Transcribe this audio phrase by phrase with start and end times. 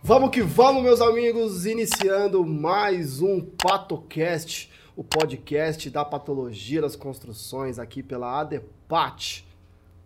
[0.00, 7.80] Vamos que vamos, meus amigos, iniciando mais um PatoCast, o podcast da patologia das construções
[7.80, 9.47] aqui pela ADEPAT.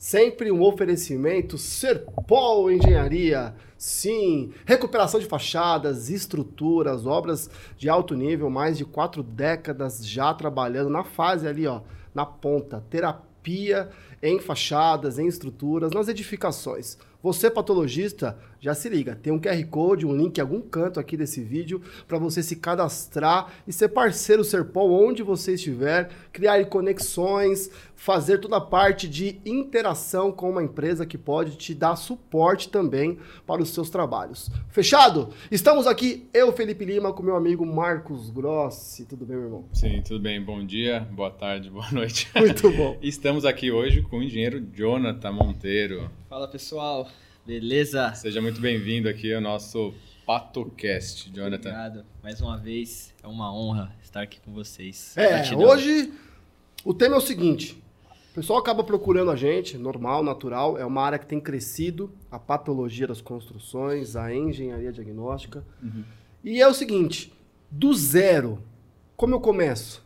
[0.02, 3.54] Sempre um oferecimento Serpol Engenharia.
[3.78, 7.48] Sim, recuperação de fachadas, estruturas, obras
[7.78, 12.82] de alto nível, mais de quatro décadas já trabalhando na fase ali, ó, na ponta,
[12.90, 16.98] terapia em fachadas, em estruturas, nas edificações.
[17.22, 21.16] Você, patologista, já se liga, tem um QR Code, um link em algum canto aqui
[21.16, 27.70] desse vídeo para você se cadastrar e ser parceiro Serpol onde você estiver, criar conexões,
[27.94, 33.18] fazer toda a parte de interação com uma empresa que pode te dar suporte também
[33.46, 34.50] para os seus trabalhos.
[34.68, 35.28] Fechado?
[35.48, 39.04] Estamos aqui, eu, Felipe Lima, com meu amigo Marcos Grossi.
[39.04, 39.64] Tudo bem, meu irmão?
[39.72, 40.42] Sim, tudo bem.
[40.42, 42.28] Bom dia, boa tarde, boa noite.
[42.34, 42.98] Muito bom.
[43.02, 46.10] Estamos aqui hoje com o engenheiro Jonathan Monteiro.
[46.32, 47.06] Fala pessoal,
[47.44, 48.14] beleza?
[48.14, 49.92] Seja muito bem-vindo aqui ao nosso
[50.24, 51.68] PatoCast, Jonathan.
[51.68, 52.06] Obrigado.
[52.22, 55.14] Mais uma vez, é uma honra estar aqui com vocês.
[55.14, 55.60] É, Gratidão.
[55.60, 56.10] hoje
[56.86, 57.84] o tema é o seguinte:
[58.30, 62.38] o pessoal acaba procurando a gente, normal, natural, é uma área que tem crescido, a
[62.38, 65.62] patologia das construções, a engenharia diagnóstica.
[66.42, 67.30] E é o seguinte:
[67.70, 68.58] do zero,
[69.18, 70.02] como eu começo?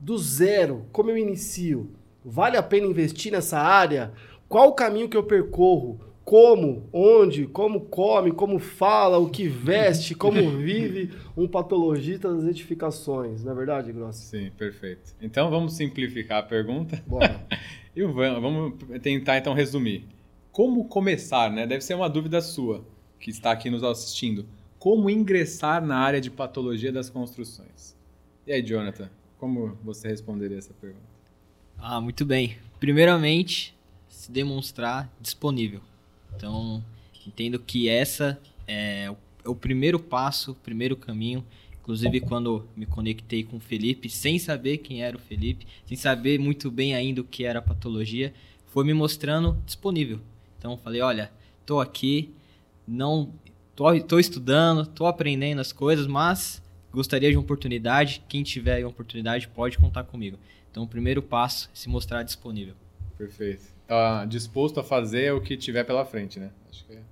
[0.00, 1.88] Do zero, como eu inicio?
[2.24, 4.12] Vale a pena investir nessa área?
[4.52, 5.98] Qual o caminho que eu percorro?
[6.26, 13.42] Como, onde, como come, como fala, o que veste, como vive um patologista das edificações,
[13.42, 14.26] não é verdade, Grossi?
[14.26, 15.14] Sim, perfeito.
[15.22, 17.40] Então vamos simplificar a pergunta Bora.
[17.96, 20.06] e va- vamos tentar então resumir.
[20.50, 21.66] Como começar, né?
[21.66, 22.84] Deve ser uma dúvida sua
[23.18, 24.44] que está aqui nos assistindo.
[24.78, 27.96] Como ingressar na área de patologia das construções?
[28.46, 31.06] E aí, Jonathan, como você responderia essa pergunta?
[31.78, 32.58] Ah, muito bem.
[32.78, 33.74] Primeiramente,
[34.22, 35.80] se demonstrar disponível.
[36.36, 36.80] Então,
[37.26, 41.44] entendo que essa é o, é o primeiro passo, o primeiro caminho.
[41.80, 46.38] Inclusive, quando me conectei com o Felipe, sem saber quem era o Felipe, sem saber
[46.38, 48.32] muito bem ainda o que era a patologia,
[48.68, 50.20] foi me mostrando disponível.
[50.56, 51.32] Então, falei: olha,
[51.66, 52.32] tô aqui,
[52.86, 53.34] não
[53.74, 56.62] tô, tô estudando, tô aprendendo as coisas, mas
[56.92, 58.22] gostaria de uma oportunidade.
[58.28, 60.38] Quem tiver uma oportunidade pode contar comigo.
[60.70, 62.76] Então, o primeiro passo é se mostrar disponível.
[63.26, 63.62] Perfeito.
[63.86, 66.50] Tá disposto a fazer o que tiver pela frente, né?
[66.68, 67.02] Acho que é.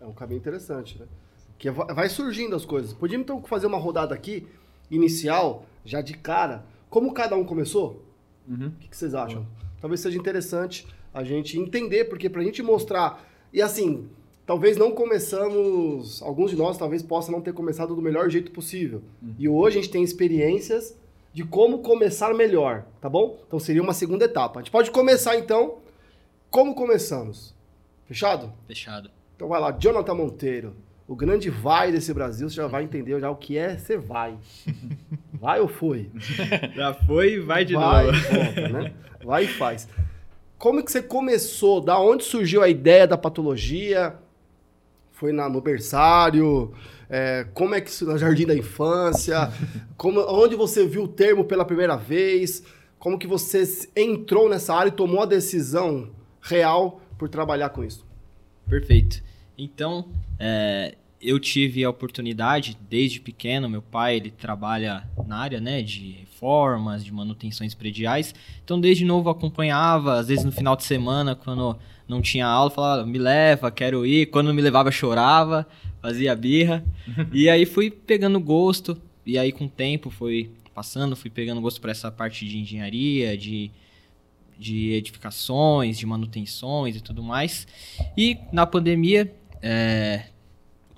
[0.00, 1.06] É um caminho interessante, né?
[1.58, 2.94] Que va- vai surgindo as coisas.
[2.94, 4.46] Podíamos então fazer uma rodada aqui,
[4.90, 6.64] inicial, já de cara.
[6.88, 8.02] Como cada um começou?
[8.48, 8.68] Uhum.
[8.68, 9.46] O que, vocês acham?
[9.82, 13.22] Talvez seja interessante a gente entender, porque pra gente mostrar.
[13.52, 14.08] E assim,
[14.46, 16.22] talvez não começamos.
[16.22, 19.02] Alguns de nós talvez possam não ter começado do melhor jeito possível.
[19.38, 20.96] E hoje a gente tem experiências
[21.32, 23.38] de como começar melhor, tá bom?
[23.46, 24.58] Então seria uma segunda etapa.
[24.58, 25.78] A gente pode começar então.
[26.50, 27.54] Como começamos?
[28.06, 28.52] Fechado?
[28.66, 29.10] Fechado.
[29.36, 30.74] Então vai lá, Jonathan Monteiro,
[31.06, 34.36] o grande vai desse Brasil, você já vai entender já o que é ser vai.
[35.40, 36.10] Vai ou foi?
[36.76, 38.18] Já foi, vai de vai novo.
[38.18, 38.92] e volta, né?
[39.24, 39.88] Vai e faz.
[40.58, 41.80] Como que você começou?
[41.80, 44.16] Da onde surgiu a ideia da patologia?
[45.12, 46.74] Foi na, no berçário?
[47.10, 49.52] É, como é que isso jardim da infância?
[49.96, 52.62] Como, onde você viu o termo pela primeira vez?
[53.00, 53.64] Como que você
[53.96, 56.10] entrou nessa área e tomou a decisão
[56.40, 58.06] real por trabalhar com isso?
[58.68, 59.22] Perfeito.
[59.58, 63.68] Então, é, eu tive a oportunidade desde pequeno.
[63.68, 68.34] Meu pai ele trabalha na área né, de reformas, de manutenções prediais.
[68.64, 70.14] Então, desde novo acompanhava.
[70.14, 71.76] Às vezes no final de semana, quando
[72.08, 74.26] não tinha aula, falava: me leva, quero ir.
[74.26, 75.66] Quando me levava, chorava,
[76.00, 76.84] fazia birra.
[77.32, 79.00] e aí fui pegando gosto.
[79.24, 83.36] E aí, com o tempo, foi passando, fui pegando gosto para essa parte de engenharia,
[83.36, 83.70] de
[84.60, 87.66] de edificações, de manutenções e tudo mais.
[88.14, 90.26] E na pandemia, é,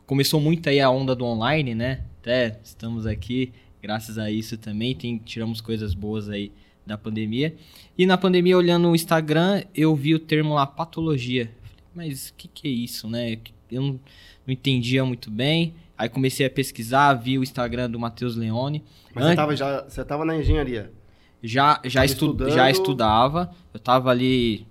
[0.05, 2.05] começou muito aí a onda do online, né?
[2.21, 6.51] Até estamos aqui, graças a isso também, tem, tiramos coisas boas aí
[6.85, 7.55] da pandemia.
[7.97, 11.49] E na pandemia, olhando o Instagram, eu vi o termo lá, patologia.
[11.63, 13.39] Falei, mas o que, que é isso, né?
[13.73, 13.89] Eu não,
[14.47, 15.75] não entendia muito bem.
[15.97, 18.83] Aí comecei a pesquisar, vi o Instagram do Matheus Leone.
[19.15, 20.93] Mas você An- estava já, você tava na engenharia.
[21.43, 23.55] já, já, Tava estu já estudava.
[23.73, 24.67] Eu estava ali,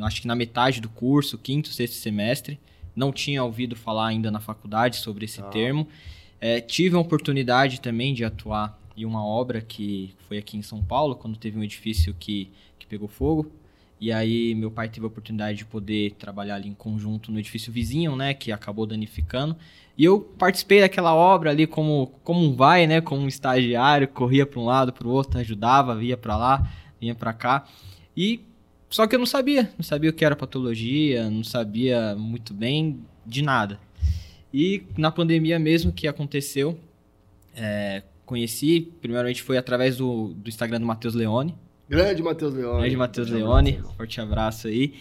[0.00, 2.58] acho que na metade do curso, quinto, sexto semestre.
[2.94, 5.48] Não tinha ouvido falar ainda na faculdade sobre esse Tá.
[5.48, 5.88] termo.
[6.40, 10.80] É, tive a oportunidade também de atuar em uma obra que foi aqui em São
[10.82, 13.50] Paulo, quando teve um edifício que, que pegou fogo.
[14.00, 17.72] E aí meu pai teve a oportunidade de poder trabalhar ali em conjunto no edifício
[17.72, 19.56] vizinho, né, que acabou danificando.
[19.96, 24.44] E eu participei daquela obra ali como como um vai, né, como um estagiário, corria
[24.44, 26.70] para um lado, para o outro, ajudava, via para lá,
[27.00, 27.66] vinha para cá.
[28.16, 28.40] E
[28.90, 33.00] só que eu não sabia, não sabia o que era patologia, não sabia muito bem
[33.26, 33.80] de nada.
[34.52, 36.78] E na pandemia mesmo que aconteceu,
[37.56, 41.54] é, conheci, primeiramente foi através do, do Instagram do Matheus Leone.
[41.88, 42.80] Grande Matheus Leone.
[42.80, 44.94] Grande Matheus Leone, forte abraço aí.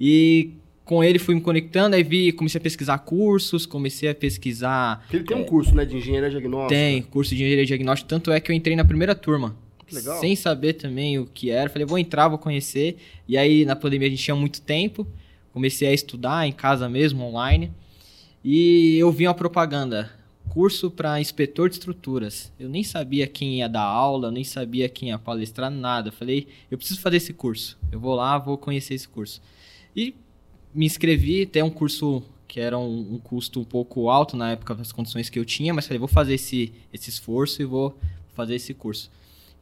[0.00, 0.50] E
[0.84, 5.00] com ele fui me conectando, aí vi, comecei a pesquisar cursos, comecei a pesquisar.
[5.02, 6.74] Porque ele tem um curso, né, de engenharia diagnóstica.
[6.74, 9.56] Tem, curso de engenharia diagnóstica, tanto é que eu entrei na primeira turma.
[9.86, 10.20] Que legal.
[10.20, 11.68] Sem saber também o que era.
[11.68, 12.96] Falei, vou entrar, vou conhecer.
[13.28, 15.06] E aí, na pandemia, a gente tinha muito tempo.
[15.52, 17.70] Comecei a estudar em casa mesmo, online.
[18.42, 20.10] E eu vi uma propaganda.
[20.48, 22.52] Curso para inspetor de estruturas.
[22.58, 26.12] Eu nem sabia quem ia dar aula, nem sabia quem ia palestrar, nada.
[26.12, 27.78] Falei, eu preciso fazer esse curso.
[27.90, 29.40] Eu vou lá, vou conhecer esse curso.
[29.96, 30.14] E
[30.74, 34.74] me inscrevi, tem um curso que era um, um, custo um pouco alto na época
[34.74, 37.96] das condições que eu tinha, mas falei, vou fazer esse, esse esforço e vou
[38.34, 39.10] fazer esse curso.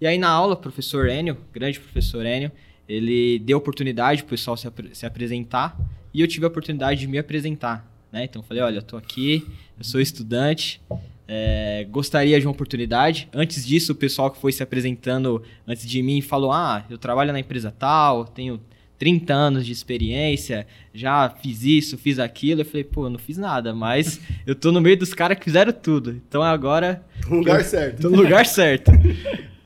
[0.00, 2.50] E aí na aula, o professor Enio, grande professor Enio,
[2.88, 5.79] ele deu oportunidade para o pessoal se, ap se apresentar
[6.12, 7.88] e eu tive a oportunidade de me apresentar.
[8.12, 8.25] Né?
[8.25, 9.47] Então falei, olha, eu tô aqui,
[9.79, 10.81] eu sou estudante,
[11.29, 13.29] é, gostaria de uma oportunidade.
[13.33, 17.33] Antes disso, o pessoal que foi se apresentando antes de mim falou, ah, eu trabalho
[17.33, 18.61] na empresa tal, tenho
[18.99, 22.61] 30 anos de experiência, já fiz isso, fiz aquilo.
[22.62, 25.45] Eu falei, pô, eu não fiz nada, mas eu tô no meio dos caras que
[25.45, 26.21] fizeram tudo.
[26.29, 27.03] Então agora.
[27.29, 28.03] No lugar certo.
[28.03, 28.91] Tô no lugar certo.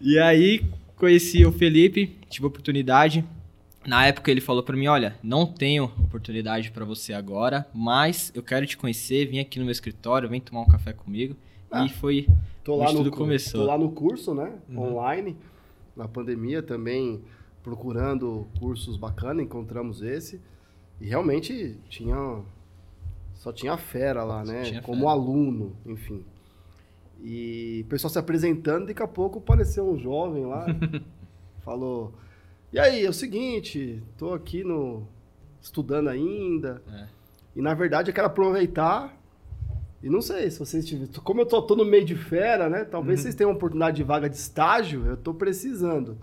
[0.00, 0.62] e aí
[0.96, 3.25] conheci o Felipe, tive a oportunidade,
[3.86, 8.42] na época ele falou para mim, olha, não tenho oportunidade para você agora, mas eu
[8.42, 11.36] quero te conhecer, vem aqui no meu escritório, vem tomar um café comigo.
[11.70, 12.28] Ah, e foi
[12.62, 13.60] tô lá tudo no, começou.
[13.60, 14.92] Tô lá no curso, né, uhum.
[14.92, 15.36] online,
[15.96, 17.22] na pandemia também
[17.62, 20.40] procurando cursos bacanas, encontramos esse.
[21.00, 22.42] E realmente tinha
[23.34, 25.10] só tinha fera lá, né, como fera.
[25.10, 26.25] aluno, enfim.
[27.22, 30.66] E o pessoal se apresentando, daqui a pouco apareceu um jovem lá,
[31.64, 32.12] falou
[32.75, 35.06] e aí, é o seguinte, tô aqui no
[35.62, 36.82] estudando ainda.
[36.93, 37.06] É.
[37.55, 39.17] E na verdade eu quero aproveitar.
[40.03, 41.09] E não sei se vocês tiverem.
[41.23, 42.85] Como eu tô, tô no meio de fera, né?
[42.85, 43.23] Talvez uhum.
[43.23, 46.19] vocês tenham uma oportunidade de vaga de estágio, eu tô precisando.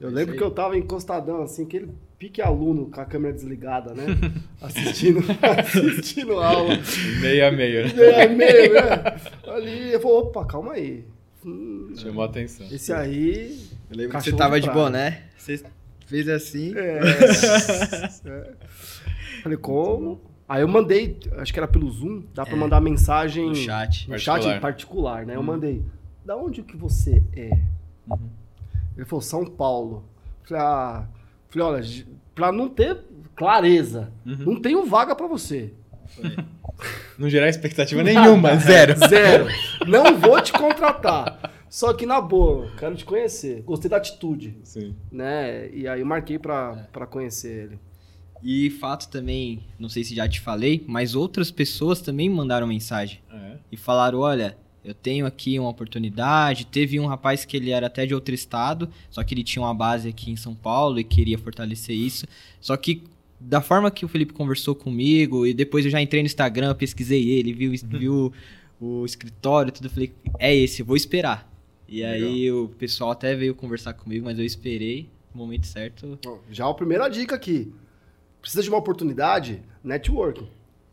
[0.00, 4.04] Eu lembro que eu tava encostadão, assim, aquele pique aluno com a câmera desligada, né?
[4.62, 6.78] Assistindo, assistindo aula.
[7.20, 7.92] Meia meia, né?
[7.92, 9.20] Meia meia, né?
[9.48, 11.04] Ali, eu falei, opa, calma aí.
[11.44, 12.68] Hum, Chamou a atenção.
[12.70, 13.58] Esse aí.
[13.90, 15.24] Eu lembro que você tava de, de boné.
[15.36, 15.60] Você
[16.08, 16.74] Fez assim.
[16.74, 17.00] É.
[18.26, 18.52] é.
[19.42, 20.20] Falei, como?
[20.48, 22.58] Aí eu mandei, acho que era pelo Zoom, dá pra é.
[22.58, 23.48] mandar mensagem.
[23.48, 24.08] No chat.
[24.08, 24.42] No particular.
[24.42, 25.34] chat particular, né?
[25.34, 25.36] Hum.
[25.36, 25.82] Eu mandei.
[26.24, 27.50] Da onde que você é?
[28.10, 28.30] Uhum.
[28.96, 30.08] Ele falou, São Paulo.
[30.44, 31.06] Falei, ah.
[31.50, 32.98] Falei, olha, pra não ter
[33.36, 34.36] clareza, uhum.
[34.38, 35.72] não tenho vaga pra você.
[37.18, 38.94] Não gerar expectativa nenhuma, zero.
[39.08, 39.46] Zero.
[39.86, 41.38] Não vou te contratar.
[41.68, 43.62] Só que na boa, quero te conhecer.
[43.62, 44.56] Gostei da atitude.
[44.62, 44.94] Sim.
[45.10, 45.70] Né?
[45.70, 46.82] E aí eu marquei pra, é.
[46.92, 47.78] Pra conhecer ele.
[48.42, 53.20] E fato também, não sei se já te falei, mas outras pessoas também mandaram mensagem.
[53.32, 53.56] É.
[53.72, 56.66] E falaram: olha, eu tenho aqui uma oportunidade.
[56.66, 59.74] Teve um rapaz que ele era até de outro estado, só que ele tinha uma
[59.74, 62.26] base aqui em São Paulo e queria fortalecer isso.
[62.60, 63.02] Só que
[63.40, 67.28] da forma que o Felipe conversou comigo, e depois eu já entrei no Instagram, pesquisei
[67.30, 68.32] ele, viu, viu
[68.80, 71.47] o escritório, tudo, falei, é esse, vou esperar.
[71.88, 72.28] E Legal.
[72.28, 76.18] aí o pessoal até veio conversar comigo, mas eu esperei o momento certo.
[76.50, 77.72] Já a primeira dica aqui.
[78.40, 79.62] Precisa de uma oportunidade?
[79.82, 80.48] Networking.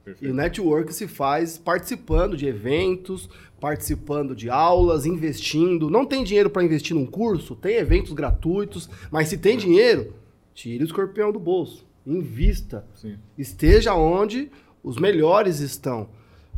[0.06, 0.30] Perfeito.
[0.30, 3.28] E o network se faz participando de eventos,
[3.60, 5.90] participando de aulas, investindo.
[5.90, 7.56] Não tem dinheiro para investir num curso?
[7.56, 10.14] Tem eventos gratuitos, mas se tem dinheiro,
[10.54, 11.86] tire o escorpião do bolso.
[12.06, 12.86] Invista.
[12.94, 13.18] Sim.
[13.38, 14.52] Esteja onde
[14.84, 16.08] os melhores estão.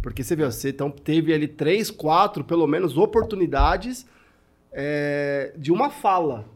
[0.01, 4.05] Porque você viu, você então, teve ali três, quatro, pelo menos, oportunidades
[4.79, 6.47] é, de uma fala.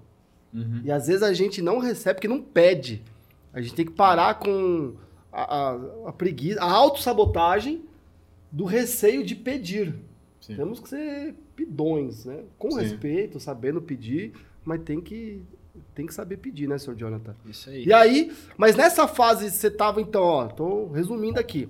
[0.54, 0.82] Uhum.
[0.86, 3.02] E às vezes a gente não recebe porque não pede.
[3.52, 4.94] A gente tem que parar com
[5.34, 7.84] a, a, a preguiça, a autossabotagem
[8.52, 9.96] do receio de pedir.
[10.40, 10.56] Sim.
[10.56, 12.44] Temos que ser pidões, né?
[12.60, 12.82] Com Sim.
[12.82, 15.42] respeito, sabendo pedir, mas tem que
[15.96, 17.34] tem que saber pedir, né, senhor Jonathan?
[17.46, 17.86] Isso aí.
[17.86, 21.70] E aí, mas nessa fase você tava então, ó, tô resumindo aqui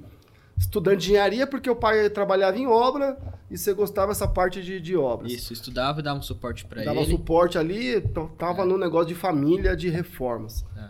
[0.62, 3.18] estudante de engenharia porque o pai trabalhava em obra
[3.50, 5.32] e você gostava dessa parte de, de obras.
[5.32, 6.86] Isso, estudava e dava um suporte para ele.
[6.86, 8.00] Dava suporte ali,
[8.38, 8.66] tava é.
[8.66, 10.64] no negócio de família, de reformas.
[10.78, 10.90] É.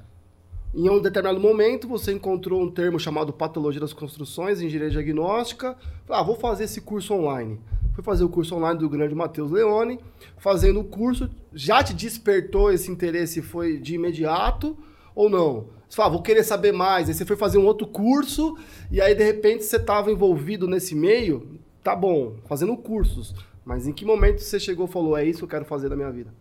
[0.73, 5.75] Em um determinado momento, você encontrou um termo chamado Patologia das Construções, Engenharia Diagnóstica.
[6.09, 7.59] Ah, vou fazer esse curso online.
[7.93, 9.99] Fui fazer o curso online do grande Matheus Leone.
[10.37, 14.77] Fazendo o curso, já te despertou esse interesse, foi de imediato?
[15.15, 15.67] Ou não?
[15.87, 17.09] Você fala, ah, vou querer saber mais.
[17.09, 18.57] Aí você foi fazer um outro curso
[18.89, 21.59] e aí de repente você estava envolvido nesse meio.
[21.83, 23.35] Tá bom, fazendo cursos.
[23.65, 25.95] Mas em que momento você chegou e falou, é isso que eu quero fazer da
[25.95, 26.33] minha vida?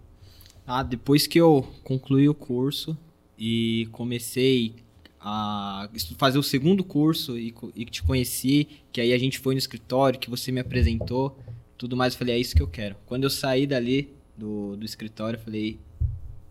[0.67, 2.97] Ah, depois que eu concluí o curso
[3.37, 4.77] e comecei
[5.21, 9.59] a fazer o segundo curso e, e te conheci, que aí a gente foi no
[9.59, 11.37] escritório, que você me apresentou,
[11.77, 12.97] tudo mais, eu falei, é isso que eu quero.
[13.05, 15.79] Quando eu saí dali do, do escritório, eu falei,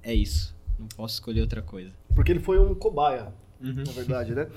[0.03, 1.91] é isso, não posso escolher outra coisa.
[2.15, 3.83] Porque ele foi um cobaia, uhum.
[3.85, 4.47] na verdade, né?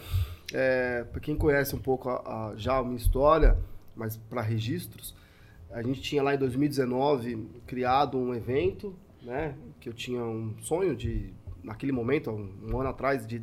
[0.52, 3.59] É, para quem conhece um pouco a, a, já a minha história,
[3.97, 5.14] mas para registros,
[5.71, 9.55] a gente tinha lá em 2019 criado um evento, né?
[9.81, 13.43] Que eu tinha um sonho de, naquele momento, um, um ano atrás, de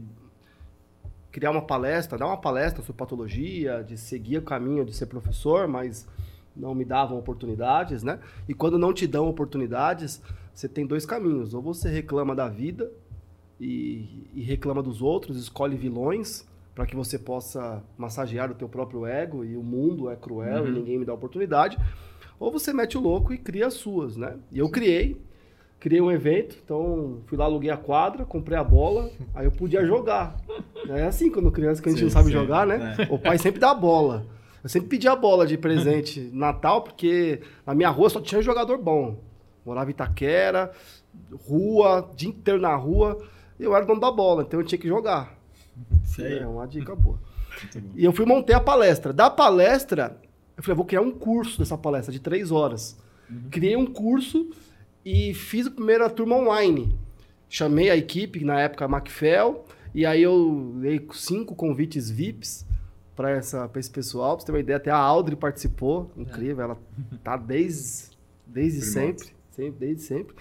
[1.32, 5.68] criar uma palestra, dar uma palestra sobre patologia, de seguir o caminho de ser professor,
[5.68, 6.08] mas
[6.56, 8.20] não me davam oportunidades, né?
[8.48, 10.22] E quando não te dão oportunidades,
[10.60, 11.54] você tem dois caminhos.
[11.54, 12.92] Ou você reclama da vida
[13.60, 19.06] e, e reclama dos outros, escolhe vilões para que você possa massagear o teu próprio
[19.06, 20.68] ego e o mundo é cruel uhum.
[20.68, 21.78] e ninguém me dá oportunidade.
[22.38, 24.36] Ou você mete o louco e cria as suas, né?
[24.52, 25.22] E eu criei,
[25.80, 29.86] criei um evento, então fui lá, aluguei a quadra, comprei a bola, aí eu podia
[29.86, 30.38] jogar.
[30.88, 32.96] É assim quando criança que a gente sim, não sabe sim, jogar, né?
[32.98, 33.14] É.
[33.14, 34.26] O pai sempre dá a bola.
[34.64, 38.80] Eu sempre pedi a bola de presente Natal, porque na minha rua só tinha jogador
[38.80, 39.29] bom.
[39.66, 40.72] Morava em Itaquera,
[41.48, 43.22] rua, dia inteiro na rua.
[43.60, 45.38] Eu era dono da bola, então eu tinha que jogar.
[46.04, 46.40] Sei.
[46.40, 47.20] É uma dica boa.
[47.96, 49.12] E eu fui montei a palestra.
[49.12, 50.18] Da palestra,
[50.56, 52.98] eu falei, vou criar um curso dessa palestra de três horas.
[53.30, 53.50] Uhum.
[53.50, 54.50] Criei um curso
[55.04, 56.98] e fiz a primeira turma online.
[57.50, 62.66] Chamei a equipe, na época, a Macfell, e aí eu dei cinco convites VIPs
[63.16, 64.36] para esse pessoal.
[64.36, 66.12] Pra você ter uma ideia, até a Audrey participou.
[66.16, 66.64] Incrível, é.
[66.66, 66.78] ela
[67.24, 69.80] tá desde, desde sempre, sempre.
[69.80, 70.36] Desde sempre.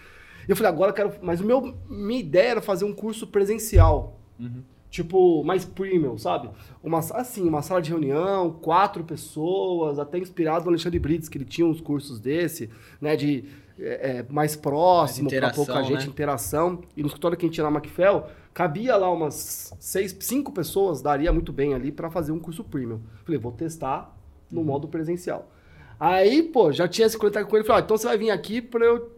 [0.46, 1.12] E eu falei, agora eu quero.
[1.22, 4.20] Mas o meu, minha ideia era fazer um curso presencial.
[4.38, 4.62] Uhum.
[4.90, 6.48] Tipo, mais premium, sabe?
[6.82, 11.44] Uma, assim, uma sala de reunião, quatro pessoas, até inspirado no Alexandre Brits, que ele
[11.44, 13.14] tinha uns cursos desse, né?
[13.14, 13.44] De
[13.78, 16.10] é, é mais próximo, para pouca gente, né?
[16.10, 16.80] interação.
[16.96, 21.02] E no escritório que a gente tinha na Macfell, cabia lá umas seis, cinco pessoas,
[21.02, 23.00] daria muito bem ali para fazer um curso premium.
[23.25, 24.16] Falei, vou testar
[24.50, 24.66] no uhum.
[24.66, 25.50] modo presencial.
[25.98, 28.60] Aí, pô, já tinha se conectado com ele, falei, ah, então você vai vir aqui
[28.62, 29.12] para eu...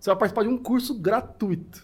[0.00, 1.82] Você vai participar de um curso gratuito.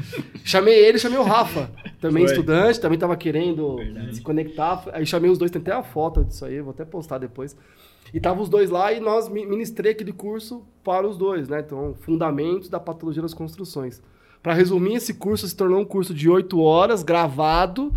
[0.44, 2.32] chamei ele, chamei o Rafa, também Foi.
[2.32, 4.16] estudante, também estava querendo Verdade.
[4.16, 4.84] se conectar.
[4.92, 7.56] Aí chamei os dois, tem até a foto disso aí, vou até postar depois.
[8.12, 11.60] E tava os dois lá e nós ministrei aquele curso para os dois, né?
[11.60, 14.02] Então, Fundamentos da Patologia das Construções.
[14.42, 17.92] Para resumir, esse curso se tornou um curso de oito horas, gravado,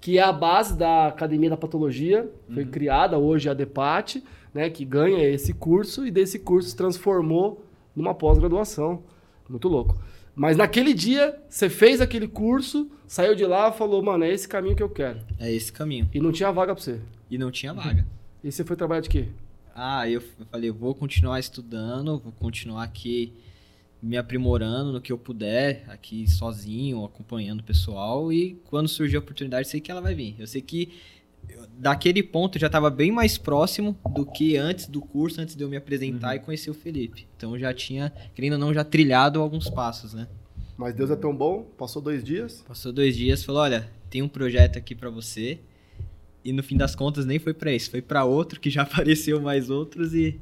[0.00, 2.30] que é a base da Academia da Patologia.
[2.52, 2.70] Foi uhum.
[2.70, 4.22] criada hoje a DEPAT,
[4.54, 4.70] né?
[4.70, 7.64] Que ganha esse curso e desse curso se transformou
[7.94, 9.02] numa pós-graduação.
[9.48, 9.96] Muito louco.
[10.34, 14.46] Mas naquele dia, você fez aquele curso, saiu de lá e falou, mano, é esse
[14.46, 15.18] caminho que eu quero.
[15.38, 16.08] É esse caminho.
[16.14, 17.00] E não tinha vaga pra você.
[17.28, 18.06] E não tinha vaga.
[18.44, 19.26] E você foi trabalhar de quê?
[19.74, 23.32] Ah, eu falei, vou continuar estudando, vou continuar aqui
[24.00, 28.32] me aprimorando no que eu puder, aqui sozinho, acompanhando o pessoal.
[28.32, 30.36] E quando surgir a oportunidade, sei que ela vai vir.
[30.38, 30.92] Eu sei que
[31.78, 35.68] daquele ponto já estava bem mais próximo do que antes do curso, antes de eu
[35.68, 36.34] me apresentar uhum.
[36.34, 37.26] e conhecer o Felipe.
[37.36, 40.28] Então já tinha, querendo ou não, já trilhado alguns passos, né?
[40.76, 42.62] Mas Deus é tão bom, passou dois dias?
[42.66, 45.58] Passou dois dias, falou, olha, tem um projeto aqui para você.
[46.44, 49.40] E no fim das contas nem foi para esse, foi para outro que já apareceu
[49.40, 50.40] mais outros e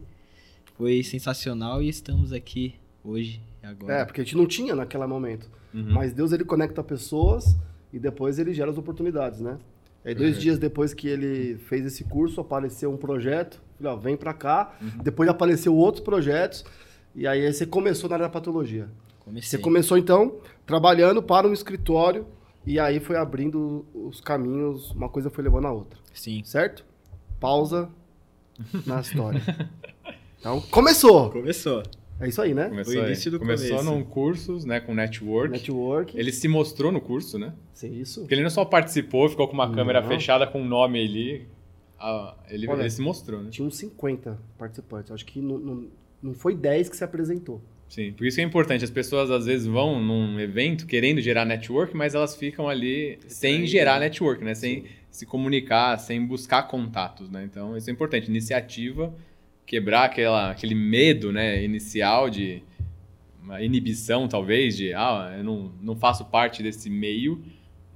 [0.77, 2.75] foi sensacional e estamos aqui
[3.07, 3.95] hoje agora.
[3.95, 5.49] É, porque a gente não tinha naquele momento.
[5.73, 5.93] Uhum.
[5.93, 7.57] Mas Deus ele conecta pessoas
[7.93, 9.59] e depois ele gera as oportunidades, né?
[10.05, 14.17] Aí dois dias depois que ele fez esse curso, apareceu um projeto, falei, ó, vem
[14.17, 14.77] para cá.
[14.81, 15.03] Uhum.
[15.03, 16.65] Depois apareceu outros projetos
[17.15, 18.89] e aí você começou na área da patologia.
[19.19, 19.51] Comecei.
[19.51, 22.25] Você começou então trabalhando para um escritório
[22.65, 25.99] e aí foi abrindo os caminhos, uma coisa foi levando a outra.
[26.15, 26.43] Sim.
[26.45, 26.85] Certo?
[27.41, 27.89] Pausa
[28.87, 29.43] na história.
[30.39, 31.31] Então, começou.
[31.31, 31.83] Começou.
[32.19, 32.69] É isso aí, né?
[32.69, 35.53] Começou, o início do Começou num curso, né, com network.
[35.53, 36.19] Network.
[36.19, 37.53] Ele se mostrou no curso, né?
[37.75, 38.21] Sim, isso.
[38.21, 39.75] Porque ele não só participou, ficou com uma não.
[39.75, 41.47] câmera fechada com um nome ali.
[41.99, 43.51] Ah, ele, Olha, ele se mostrou, né?
[43.51, 45.11] Tinha uns 50 participantes.
[45.11, 45.85] Acho que não, não,
[46.23, 47.61] não foi 10 que se apresentou.
[47.89, 48.83] Sim, por isso que é importante.
[48.83, 53.67] As pessoas às vezes vão num evento querendo gerar network, mas elas ficam ali sem
[53.67, 54.55] gerar network, né?
[54.55, 54.89] Sem Sim.
[55.11, 57.45] se comunicar, sem buscar contatos, né?
[57.45, 58.29] Então, isso é importante.
[58.29, 59.15] Iniciativa
[59.67, 62.63] quebrar aquela, aquele medo né, inicial de
[63.43, 67.43] uma inibição, talvez, de ah, eu não, não faço parte desse meio.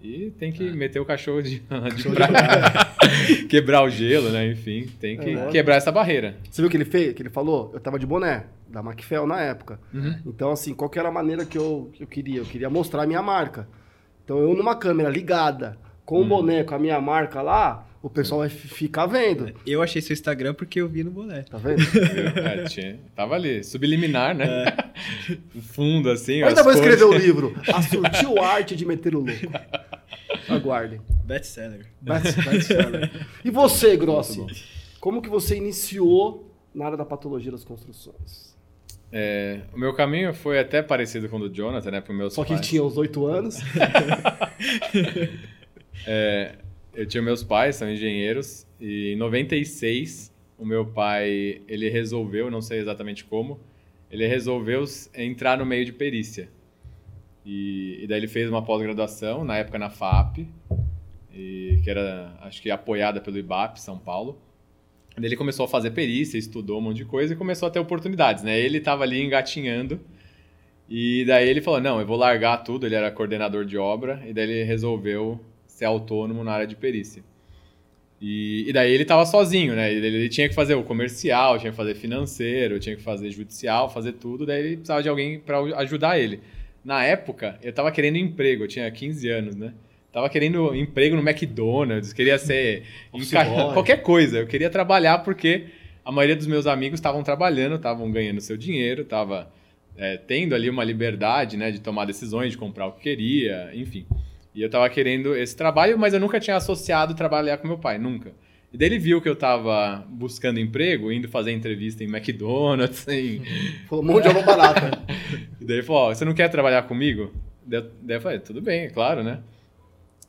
[0.02, 0.72] E tem que é.
[0.72, 1.60] meter o cachorro de,
[1.96, 2.72] de praia.
[3.48, 4.46] Quebrar o gelo, né?
[4.50, 5.48] Enfim, tem que É.
[5.48, 6.36] quebrar essa barreira.
[6.50, 7.12] Você viu o que ele fez?
[7.12, 7.70] Que ele falou?
[7.74, 9.78] Eu tava de boné, da Macfell na época.
[9.92, 10.18] Uhum.
[10.26, 12.38] Então, assim, qual que era a maneira que eu, que eu queria?
[12.38, 13.68] Eu queria mostrar a minha marca.
[14.24, 18.40] Então, eu numa câmera ligada, com o boné, com a minha marca lá, o pessoal
[18.40, 19.52] vai fi- ficar vendo.
[19.66, 21.42] Eu achei seu Instagram porque eu vi no boné.
[21.42, 21.80] Tá vendo?
[22.40, 24.46] É, tinha- tava ali, subliminar, né?
[25.72, 26.42] Fundo, assim.
[26.42, 27.54] Ainda vou escrever o livro.
[27.72, 29.52] A sutil arte de meter o louco.
[30.48, 31.00] Aguardem.
[31.24, 31.86] Best seller.
[32.00, 33.10] Best- best-seller.
[33.44, 34.44] E você, Grossi?
[34.98, 38.50] Como que você iniciou na área da patologia das construções?
[39.12, 42.00] É, o meu caminho foi até parecido com o do Jonathan, né?
[42.00, 42.66] Para meus Só que pais.
[42.66, 43.56] tinha uns oito anos.
[46.06, 46.52] É,
[46.94, 52.60] eu tinha meus pais, são engenheiros, e em 96 o meu pai, ele resolveu, não
[52.60, 53.58] sei exatamente como,
[54.10, 56.50] ele resolveu entrar no meio de perícia.
[57.46, 60.46] E, e daí ele fez uma pós-graduação, na época na FAP,
[61.32, 64.38] e, que era, acho que apoiada pelo IBAP, São Paulo.
[65.16, 67.78] Daí ele começou a fazer perícia, estudou um monte de coisa e começou a ter
[67.78, 68.60] oportunidades, né?
[68.60, 70.00] Ele estava ali engatinhando,
[70.88, 74.34] e daí ele falou, não, eu vou largar tudo, ele era coordenador de obra, e
[74.34, 75.40] daí ele resolveu
[75.80, 77.22] ser autônomo na área de perícia.
[78.20, 79.90] E, e daí ele estava sozinho, né?
[79.90, 83.90] Ele, ele tinha que fazer o comercial, tinha que fazer financeiro, tinha que fazer judicial,
[83.90, 86.40] fazer tudo, daí ele precisava de alguém para ajudar ele.
[86.84, 89.72] Na época, eu tava querendo emprego, eu tinha 15 anos, né?
[90.12, 92.82] Tava querendo emprego no McDonald's, queria ser
[93.72, 94.40] qualquer coisa.
[94.40, 95.66] Eu queria trabalhar porque
[96.04, 99.50] a maioria dos meus amigos estavam trabalhando, estavam ganhando seu dinheiro, tava
[99.96, 104.04] é, tendo ali uma liberdade, né, de tomar decisões, de comprar o que queria, enfim.
[104.54, 107.98] E eu tava querendo esse trabalho, mas eu nunca tinha associado trabalhar com meu pai,
[107.98, 108.32] nunca.
[108.72, 113.42] E daí ele viu que eu tava buscando emprego, indo fazer entrevista em McDonald's, em...
[113.88, 115.00] Falou um monte de alma barata.
[115.60, 117.30] E daí ele falou, ó, você não quer trabalhar comigo?
[117.66, 119.40] Daí eu falei, tudo bem, é claro, né?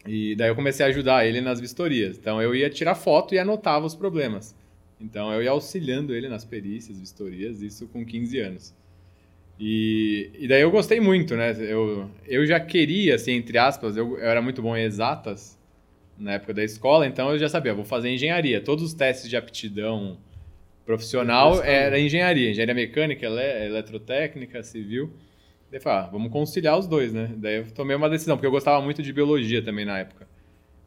[0.06, 2.18] E daí eu comecei a ajudar ele nas vistorias.
[2.18, 4.54] Então eu ia tirar foto e anotava os problemas.
[5.00, 8.76] Então eu ia auxiliando ele nas perícias, vistorias, isso com 15 anos.
[9.64, 11.56] E, e daí eu gostei muito, né?
[11.60, 15.56] Eu, eu já queria, assim, entre aspas, eu, eu era muito bom em exatas
[16.18, 18.60] na época da escola, então eu já sabia, vou fazer engenharia.
[18.60, 20.18] Todos os testes de aptidão
[20.84, 22.50] profissional era engenharia.
[22.50, 25.14] Engenharia mecânica, ele- eletrotécnica, civil.
[25.70, 27.32] Daí eu falei, ah, vamos conciliar os dois, né?
[27.38, 30.28] Daí eu tomei uma decisão, porque eu gostava muito de biologia também na época.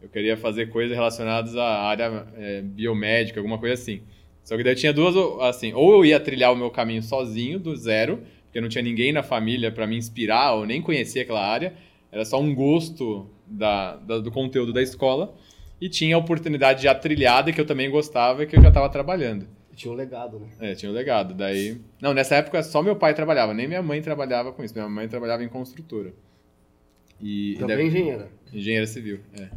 [0.02, 4.02] Eu queria fazer coisas relacionadas à área é, biomédica, alguma coisa assim.
[4.42, 7.58] Só que daí eu tinha duas, assim, ou eu ia trilhar o meu caminho sozinho,
[7.60, 8.20] do zero,
[8.54, 11.74] porque não tinha ninguém na família para me inspirar, ou nem conhecia aquela área,
[12.12, 15.34] era só um gosto da, da- do conteúdo da escola,
[15.80, 18.88] e tinha a oportunidade já trilhada, que eu também gostava e que eu já estava
[18.88, 19.48] trabalhando.
[19.74, 20.46] Tinha um legado, né?
[20.70, 21.34] É, tinha o legado.
[21.34, 21.80] Daí.
[22.00, 24.72] Não, nessa época só meu pai trabalhava, nem minha mãe trabalhava com isso.
[24.72, 26.14] Minha mãe trabalhava em construtora.
[27.20, 28.28] E, e Também daí- engenheira.
[28.52, 29.48] engenheira civil, é.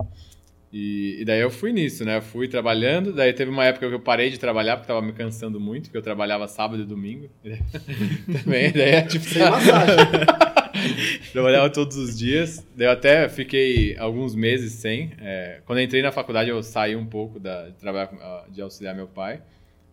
[0.79, 2.21] E, e daí eu fui nisso, né?
[2.21, 5.59] Fui trabalhando, daí teve uma época que eu parei de trabalhar porque tava me cansando
[5.59, 7.27] muito, porque eu trabalhava sábado e domingo.
[8.43, 9.25] Também, daí é tipo.
[9.25, 9.95] Sem massagem.
[11.33, 12.63] Trabalhava todos os dias.
[12.75, 15.13] Daí eu até fiquei alguns meses sem.
[15.19, 18.61] É, quando eu entrei na faculdade, eu saí um pouco da, de trabalhar, ah, de
[18.61, 19.41] auxiliar meu pai,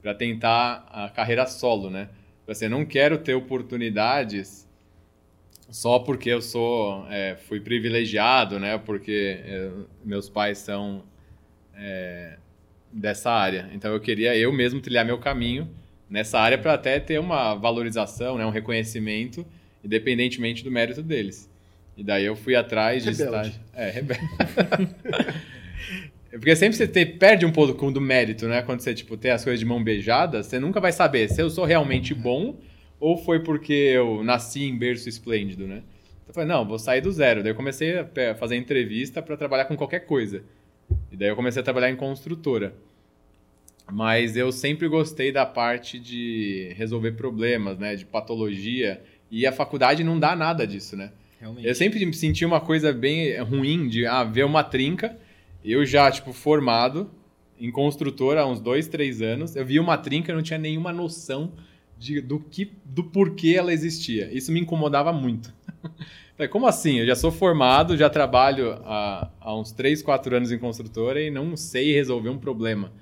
[0.02, 2.10] para tentar a carreira solo, né?
[2.46, 4.68] Assim, eu não quero ter oportunidades
[5.74, 8.78] só porque eu sou é, fui privilegiado, né?
[8.78, 9.70] Porque é,
[10.04, 11.02] meus pais são
[11.76, 12.36] é,
[12.92, 13.68] dessa área.
[13.74, 15.68] Então eu queria eu mesmo trilhar meu caminho
[16.08, 18.46] nessa área para até ter uma valorização, né?
[18.46, 19.44] Um reconhecimento
[19.82, 21.50] independentemente do mérito deles.
[21.96, 23.48] E daí eu fui atrás de Rebelde.
[23.48, 23.60] estágio.
[23.74, 24.28] É, rebelde.
[26.30, 28.62] Porque sempre você te- perde um pouco do mérito, né?
[28.62, 31.50] Quando você tipo, tem as coisas de mão beijada, você nunca vai saber se eu
[31.50, 32.60] sou realmente bom
[32.98, 35.82] ou foi porque eu nasci em berço esplêndido, né?
[36.22, 37.42] Então eu falei, não, vou sair do zero.
[37.42, 40.42] Daí eu comecei a fazer entrevista para trabalhar com qualquer coisa.
[41.10, 42.74] E daí eu comecei a trabalhar em construtora.
[43.92, 47.94] Mas eu sempre gostei da parte de resolver problemas, né?
[47.94, 49.02] De patologia.
[49.30, 51.12] E a faculdade não dá nada disso, né?
[51.38, 51.66] Realmente.
[51.66, 55.18] Eu sempre senti uma coisa bem ruim de ah, ver uma trinca.
[55.62, 57.10] Eu já, tipo, formado
[57.60, 59.54] em construtora há uns dois, três anos.
[59.54, 61.52] Eu vi uma trinca e não tinha nenhuma noção
[61.98, 64.32] de, do, que, do porquê ela existia.
[64.32, 65.52] Isso me incomodava muito.
[66.50, 66.98] Como assim?
[66.98, 71.30] Eu já sou formado, já trabalho há, há uns três, quatro anos em construtora e
[71.30, 72.92] não sei resolver um problema.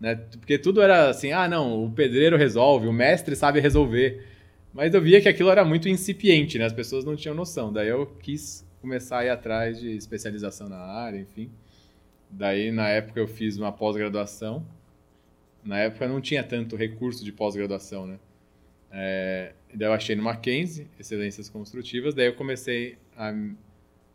[0.00, 0.16] Né?
[0.16, 4.26] Porque tudo era assim, ah, não, o pedreiro resolve, o mestre sabe resolver.
[4.72, 6.64] Mas eu via que aquilo era muito incipiente, né?
[6.64, 7.72] As pessoas não tinham noção.
[7.72, 11.50] Daí eu quis começar a ir atrás de especialização na área, enfim.
[12.30, 14.64] Daí, na época, eu fiz uma pós-graduação.
[15.64, 18.18] Na época, não tinha tanto recurso de pós-graduação, né?
[18.90, 22.14] É, daí eu achei no Mackenzie, Excelências Construtivas.
[22.14, 23.32] Daí eu comecei a,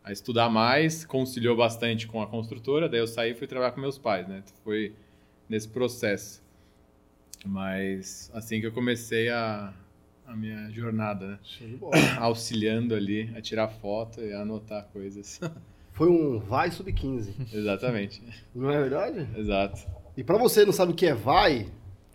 [0.04, 3.80] a estudar mais, conciliou bastante com a construtora, daí eu saí e fui trabalhar com
[3.80, 4.42] meus pais, né?
[4.62, 4.94] Foi
[5.48, 6.44] nesse processo.
[7.44, 9.72] Mas assim que eu comecei a,
[10.26, 11.38] a minha jornada, né?
[12.18, 15.40] Auxiliando ali a tirar foto e a anotar coisas.
[15.92, 17.54] Foi um vai sub-15.
[17.54, 18.22] Exatamente.
[18.54, 19.26] Não é verdade?
[19.34, 19.80] Exato.
[20.14, 21.68] E para você não sabe o que é vai,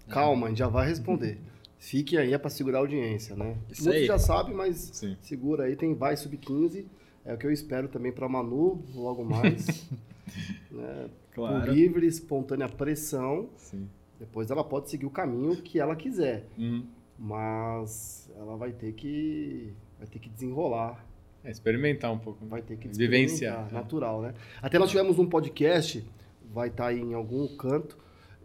[0.07, 1.39] calma, a gente já vai responder.
[1.81, 3.57] Fique aí é para segurar a audiência, né?
[3.67, 4.05] Isso Muitos aí.
[4.05, 5.17] já sabem, mas Sim.
[5.19, 6.85] segura aí, tem vai sub-15.
[7.25, 9.89] É o que eu espero também para Manu, logo mais.
[10.69, 11.09] né?
[11.33, 13.49] Por livre, espontânea pressão.
[13.57, 13.89] Sim.
[14.19, 16.45] Depois ela pode seguir o caminho que ela quiser.
[16.55, 16.85] Uhum.
[17.17, 21.03] Mas ela vai ter que vai ter que desenrolar,
[21.43, 22.45] É, experimentar um pouco.
[22.45, 23.73] vai ter que Vivenciar, experimentar, é.
[23.81, 24.33] natural, né?
[24.61, 26.05] Até nós tivemos um podcast,
[26.53, 27.97] vai estar aí em algum canto,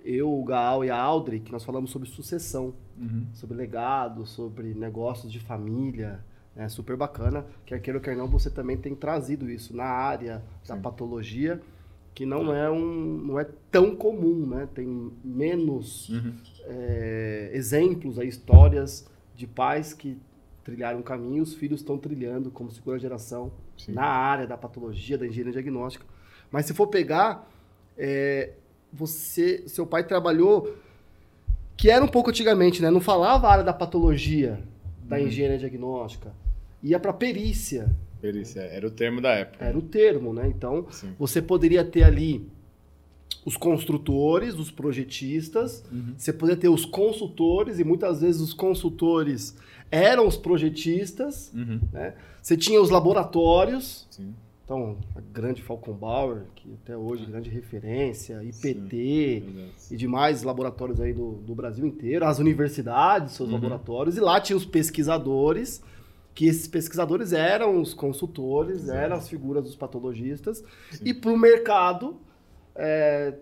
[0.06, 3.26] eu, o Gaal e a Audrey, que nós falamos sobre sucessão, Uhum.
[3.34, 6.20] sobre legado, sobre negócios de família,
[6.54, 6.66] né?
[6.68, 7.44] Super bacana.
[7.66, 10.80] Quer queira ou quer não, você também tem trazido isso na área da Sim.
[10.80, 11.60] patologia,
[12.14, 14.66] que não é um não é tão comum, né?
[14.74, 16.32] Tem menos Uhum.
[16.64, 20.16] é, exemplos, aí, histórias de pais que
[20.64, 23.92] trilharam um caminho, os filhos estão trilhando como segunda geração Sim.
[23.92, 26.04] na área da patologia, da engenharia diagnóstica.
[26.50, 27.46] Mas se for pegar,
[27.98, 28.52] é,
[28.92, 30.74] você, seu pai trabalhou,
[31.76, 32.90] que era um pouco antigamente, né?
[32.90, 34.60] Não falava a área da patologia,
[35.04, 35.26] da Uhum.
[35.26, 36.32] engenharia diagnóstica,
[36.82, 39.64] ia para perícia, Perícia, era o termo da época.
[39.64, 40.48] era o termo, né?
[40.48, 41.12] Então, Sim.
[41.18, 42.48] você poderia ter ali
[43.44, 46.14] os construtores, os projetistas, Uhum.
[46.16, 49.54] você poderia ter os consultores, e muitas vezes os consultores
[49.90, 51.78] eram os projetistas, Uhum.
[52.42, 54.34] você tinha os laboratórios, Sim.
[54.66, 58.96] Então, a grande Falcon Bauer, que até hoje é grande referência, IPT
[59.46, 59.94] Exato.
[59.94, 63.54] e demais laboratórios aí do, do Brasil inteiro, as universidades, seus Uhum.
[63.54, 65.80] laboratórios, e lá tinha os pesquisadores,
[66.34, 68.98] que esses pesquisadores eram os consultores, Exato.
[68.98, 71.04] eram as figuras dos patologistas, Sim.
[71.04, 72.16] e para o mercado
[72.74, 73.34] é,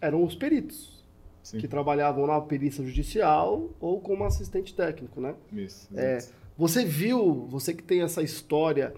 [0.00, 1.04] eram os peritos,
[1.42, 1.58] Sim.
[1.58, 5.34] que trabalhavam na perícia judicial ou como assistente técnico, né?
[5.52, 5.88] Isso.
[5.98, 6.18] É.
[6.56, 8.94] Você viu, você que tem essa história,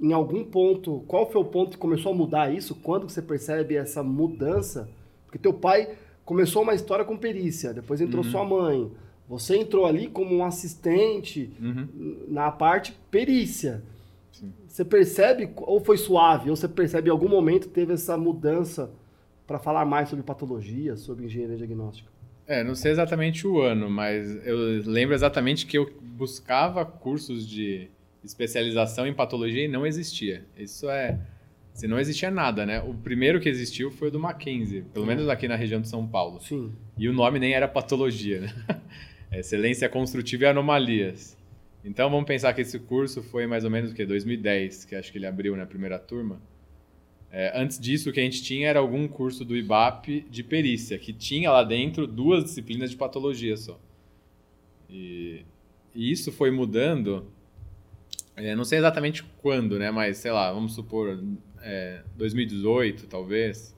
[0.00, 2.74] em algum ponto, qual foi o ponto que começou a mudar isso?
[2.74, 4.88] Quando você percebe essa mudança?
[5.26, 5.90] Porque teu pai
[6.24, 8.30] começou uma história com perícia, depois entrou Uhum.
[8.30, 8.90] sua mãe.
[9.28, 12.24] Você entrou ali como um assistente Uhum.
[12.28, 13.82] na parte perícia.
[14.32, 14.52] Sim.
[14.66, 18.90] Você percebe, ou foi suave, ou você percebe em algum momento teve essa mudança
[19.46, 22.08] para falar mais sobre patologia, sobre engenharia diagnóstica?
[22.46, 27.88] É, não sei exatamente o ano, mas eu lembro exatamente que eu buscava cursos de
[28.24, 30.44] especialização em patologia e não existia.
[30.56, 31.18] Isso é.
[31.72, 32.80] Se não existia nada, né?
[32.80, 36.06] O primeiro que existiu foi o do Mackenzie, pelo menos aqui na região de São
[36.06, 36.40] Paulo.
[36.40, 36.72] Sim.
[36.98, 38.82] E o nome nem era patologia, né?
[39.32, 41.38] Excelência construtiva e anomalias.
[41.84, 44.04] Então vamos pensar que esse curso foi mais ou menos o quê?
[44.04, 46.40] 2010, que acho que ele abriu na primeira turma.
[47.32, 50.98] É, antes disso, o que a gente tinha era algum curso do IBAP de perícia,
[50.98, 53.80] que tinha lá dentro duas disciplinas de patologia só.
[54.88, 55.44] E,
[55.94, 57.30] e isso foi mudando,
[58.36, 59.90] é, não sei exatamente quando, né?
[59.90, 61.22] Mas sei lá, vamos supor,
[61.62, 63.74] é, 2018 talvez,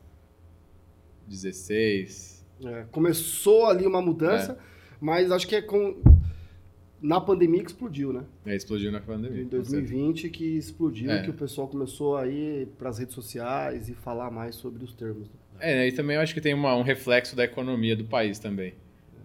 [1.26, 2.44] 16.
[2.64, 4.56] É, começou ali uma mudança, É.
[5.00, 6.00] mas acho que é com
[7.00, 8.22] na pandemia que explodiu, né?
[8.46, 9.40] É, explodiu na pandemia.
[9.42, 9.72] Em com certeza.
[9.72, 11.22] 2020 que explodiu, É.
[11.22, 14.94] que o pessoal começou a ir para as redes sociais e falar mais sobre os
[14.94, 15.28] termos.
[15.28, 15.34] né?
[15.58, 18.38] É, né, e também eu acho que tem uma- um reflexo da economia do país
[18.38, 18.74] também.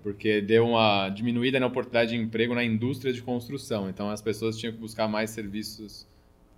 [0.03, 3.89] Porque deu uma diminuída na oportunidade de emprego na indústria de construção.
[3.89, 6.07] Então as pessoas tinham que buscar mais serviços,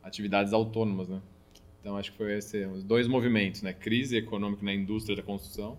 [0.04, 1.22] atividades autônomas, né?
[1.82, 3.74] Então acho que foi esse, os dois movimentos, né?
[3.74, 5.78] Crise econômica na indústria da construção,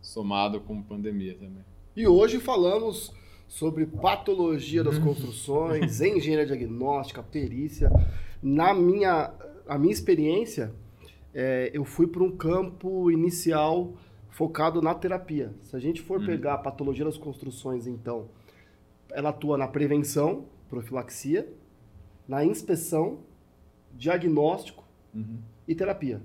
[0.00, 1.64] somado com pandemia também.
[1.96, 3.12] E hoje falamos
[3.46, 7.90] sobre patologia das construções, engenharia diagnóstica, perícia.
[8.42, 9.32] Na minha,
[9.68, 10.72] a minha experiência,
[11.32, 13.94] é, eu fui para um campo inicial
[14.34, 15.52] focado na terapia.
[15.62, 16.26] Se a gente for Uhum.
[16.26, 18.26] pegar a patologia das construções, então,
[19.12, 21.48] ela atua na prevenção, profilaxia,
[22.26, 23.18] na inspeção,
[23.96, 24.82] diagnóstico
[25.14, 25.38] Uhum.
[25.68, 26.20] e terapia.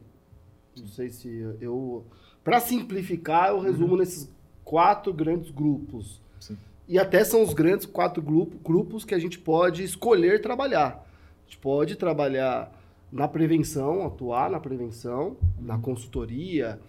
[0.76, 1.28] Não sei se
[1.62, 2.04] eu.
[2.43, 4.28] Para simplificar, eu resumo nesses
[4.65, 6.19] quatro grandes grupos.
[6.39, 6.58] Sim.
[6.88, 11.06] E até são os grandes quatro grupo, grupos que a gente pode escolher trabalhar.
[11.45, 12.76] A gente pode trabalhar
[13.12, 16.80] na prevenção, atuar na prevenção, na consultoria,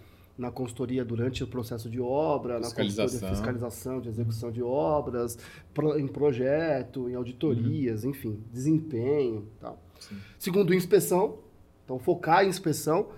[0.41, 3.29] na consultoria durante o processo de obra, na consultoria Fiscalização.
[3.29, 5.37] de fiscalização, de execução de obras,
[5.73, 9.79] pro- em projeto, em auditorias, enfim, desempenho, tal.
[9.99, 10.15] Sim.
[10.39, 11.37] Segundo, inspeção.
[11.85, 13.09] Então, focar em inspeção.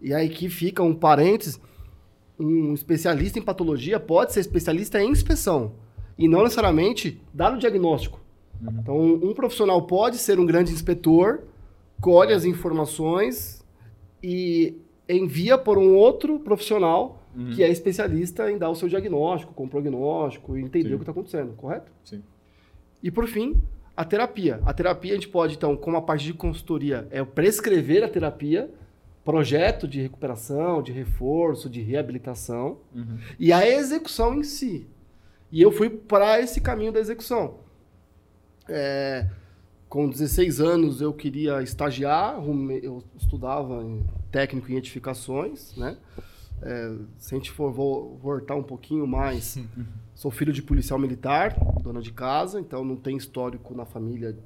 [0.00, 1.58] E aí que fica um parênteses.
[2.38, 5.72] Um especialista em patologia pode ser especialista em inspeção.
[6.18, 8.20] E não necessariamente dar o diagnóstico.
[8.62, 8.76] Uhum.
[8.80, 11.40] Então, um profissional pode ser um grande inspetor,
[12.00, 13.64] colhe as informações
[14.22, 14.76] e
[15.08, 17.50] envia por um outro profissional Uhum.
[17.50, 20.94] que é especialista em dar o seu diagnóstico, com prognóstico e entender Sim.
[20.94, 21.92] o que está acontecendo, correto?
[22.02, 22.22] Sim.
[23.02, 23.62] E por fim,
[23.96, 24.60] a terapia.
[24.64, 28.68] A terapia a gente pode, então, como a parte de consultoria, é prescrever a terapia,
[29.24, 33.18] projeto de recuperação, de reforço, de reabilitação, Uhum.
[33.38, 34.88] e a execução em si.
[35.52, 37.58] E eu fui para esse caminho da execução.
[38.68, 39.26] É,
[39.88, 42.34] com 16 anos eu queria estagiar,
[42.82, 45.96] eu estudava em técnico em edificações, né?
[46.60, 49.58] É, se a gente for vo- voltar um pouquinho mais,
[50.14, 54.36] sou filho de policial militar, dona de casa, então não tem histórico na família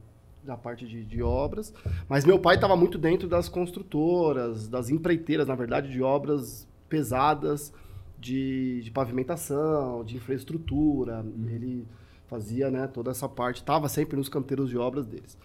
[0.45, 1.73] da parte de, de obras.
[2.09, 7.73] Mas meu pai estava muito dentro das construtoras, das empreiteiras, na verdade, de obras pesadas
[8.19, 11.25] de, de pavimentação, de infraestrutura.
[11.49, 11.87] Ele
[12.33, 15.37] fazia né, toda essa parte, estava sempre nos canteiros de obras deles.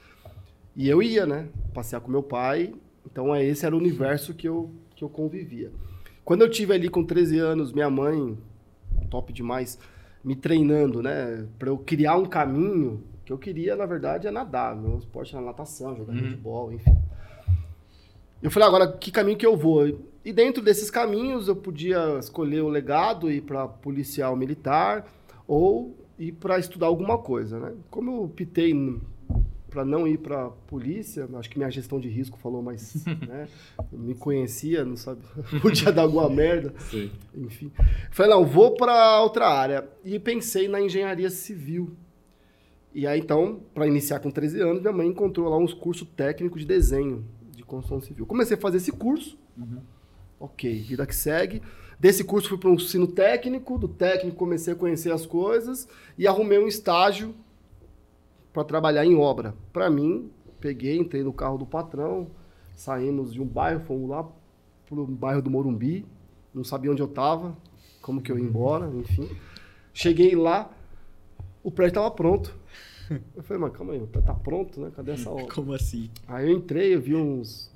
[0.73, 2.73] E eu ia, né, passear com meu pai,
[3.05, 5.69] então é, esse era o universo que eu, que eu convivia.
[6.23, 8.37] Quando eu tive ali com 13 anos, minha mãe,
[9.09, 9.77] top demais,
[10.23, 14.73] me treinando, né, para eu criar um caminho que eu queria, na verdade, é nadar.
[14.73, 16.21] Meu esporte era natação, jogar Uhum.
[16.21, 16.95] handball, enfim.
[18.41, 19.85] Eu falei, agora, que caminho que eu vou?
[20.23, 25.05] E dentro desses caminhos, eu podia escolher o legado, ir para policial militar
[25.45, 27.73] ou ir para estudar alguma coisa, né?
[27.89, 28.73] Como eu optei
[29.69, 33.47] para não ir para polícia, acho que minha gestão de risco falou, mas né,
[33.91, 35.21] me conhecia, não sabe,
[35.61, 37.11] podia dar alguma merda, Sim.
[37.35, 37.71] enfim.
[38.11, 39.87] Falei, não, vou para outra área.
[40.03, 41.95] E pensei na engenharia civil.
[42.93, 46.61] E aí, então, para iniciar com 13 anos, minha mãe encontrou lá uns cursos técnicos
[46.61, 48.25] de desenho de construção civil.
[48.25, 49.37] Comecei a fazer esse curso.
[50.39, 51.61] Ok, vida que segue.
[51.99, 56.27] Desse curso fui para um ensino técnico, do técnico comecei a conhecer as coisas e
[56.27, 57.33] arrumei um estágio
[58.53, 59.55] para trabalhar em obra.
[59.73, 60.29] Para mim,
[60.59, 62.27] peguei, entrei no carro do patrão,
[62.75, 64.23] saímos de um bairro, fomos lá
[64.85, 66.05] para o bairro do Morumbi,
[66.53, 67.57] não sabia onde eu estava,
[68.01, 69.29] como que eu ia embora, enfim.
[69.93, 70.71] Cheguei lá,
[71.63, 72.55] o prédio estava pronto.
[73.35, 74.91] Eu falei, mas calma aí, o prédio tá pronto, né?
[74.93, 75.47] Cadê essa obra?
[75.47, 76.09] Como assim?
[76.27, 77.71] Aí eu entrei, eu vi uns,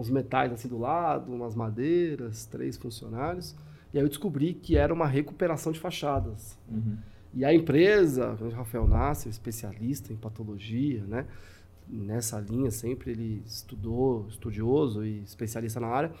[0.00, 3.54] uns metais assim do lado, umas madeiras, três funcionários.
[3.92, 6.56] E aí eu descobri que era uma recuperação de fachadas.
[6.70, 6.96] Uhum.
[7.34, 11.26] E a empresa, o Rafael Nasser, especialista em patologia, né?
[11.88, 16.12] Nessa linha sempre ele estudou, estudioso e especialista na área.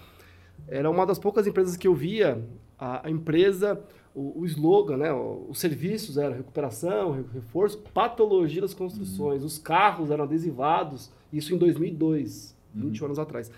[0.66, 2.42] Era uma das poucas empresas que eu via
[2.78, 3.80] a, a empresa,
[4.14, 5.12] o, o slogan, né?
[5.12, 9.44] Os serviços eram recuperação, re- reforço, patologia das construções.
[9.44, 13.50] Os carros eram adesivados, isso em 2002, 20 anos atrás.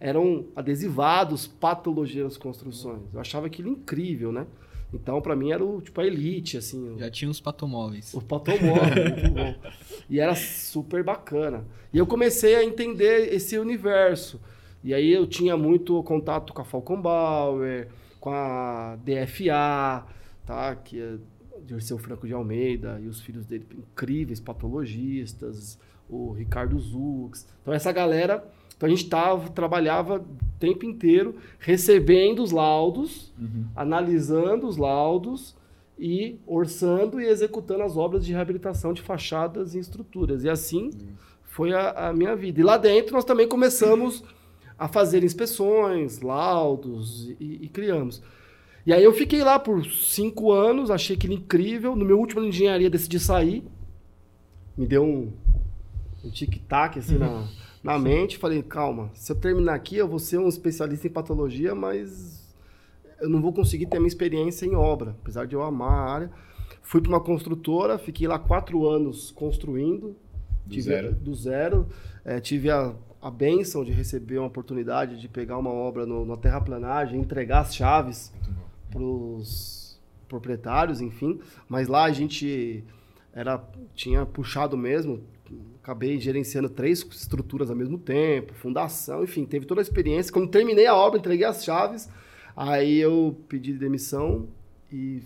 [0.00, 3.02] Eram adesivados patologia das construções.
[3.12, 4.46] Eu achava aquilo incrível, né?
[4.94, 6.94] Então, para mim, era o, tipo a elite, assim.
[6.94, 8.14] o- Já tinha uns patomóveis.
[8.14, 9.54] o patomóvel, muito bom.
[10.08, 11.64] E era super bacana.
[11.92, 14.40] E eu comecei a entender esse universo.
[14.82, 17.88] E aí eu tinha muito contato com a Falcon Bauer,
[18.20, 20.06] com a DFA,
[20.46, 20.74] tá?
[20.76, 21.16] que é
[21.66, 25.78] Dirceu Franco de Almeida e os filhos dele, incríveis patologistas,
[26.08, 27.46] o Ricardo Zux.
[27.60, 28.42] Então essa galera,
[28.78, 33.66] então a gente tava, trabalhava o tempo inteiro recebendo os laudos, Uhum.
[33.76, 35.54] analisando os laudos
[35.98, 40.44] e orçando e executando as obras de reabilitação de fachadas e estruturas.
[40.44, 40.90] E assim
[41.42, 42.60] foi a, a minha vida.
[42.60, 44.22] E lá dentro nós também começamos
[44.78, 48.22] a fazer inspeções, laudos e, e criamos.
[48.86, 51.96] E aí eu fiquei lá por cinco anos, achei aquilo incrível.
[51.96, 53.62] No meu último ano de engenharia decidi sair.
[54.76, 55.32] Me deu um,
[56.24, 57.44] um tic-tac assim na,
[57.82, 58.38] na mente.
[58.38, 62.48] Falei, calma, se eu terminar aqui eu vou ser um especialista em patologia, mas
[63.20, 66.30] eu não vou conseguir ter minha experiência em obra, apesar de eu amar a área.
[66.82, 70.16] Fui para uma construtora, fiquei lá quatro anos construindo.
[70.64, 71.14] Do tive, zero.
[71.14, 71.88] Do zero.
[72.24, 76.36] É, tive a, a benção de receber uma oportunidade de pegar uma obra no, na
[76.36, 78.32] terraplanagem, entregar as chaves
[78.90, 81.40] para os proprietários, enfim.
[81.68, 82.84] Mas lá a gente
[83.32, 83.62] era
[83.94, 85.20] tinha puxado mesmo.
[85.82, 90.32] Acabei gerenciando três estruturas ao mesmo tempo, fundação, enfim, teve toda a experiência.
[90.32, 92.10] Quando terminei a obra, entreguei as chaves,
[92.56, 94.48] aí eu pedi demissão
[94.92, 95.22] e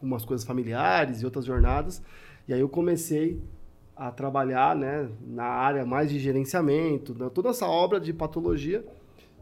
[0.00, 2.02] umas coisas familiares e outras jornadas.
[2.46, 3.40] E aí eu comecei
[3.96, 8.84] a trabalhar né, na área mais de gerenciamento, né, toda essa obra de patologia.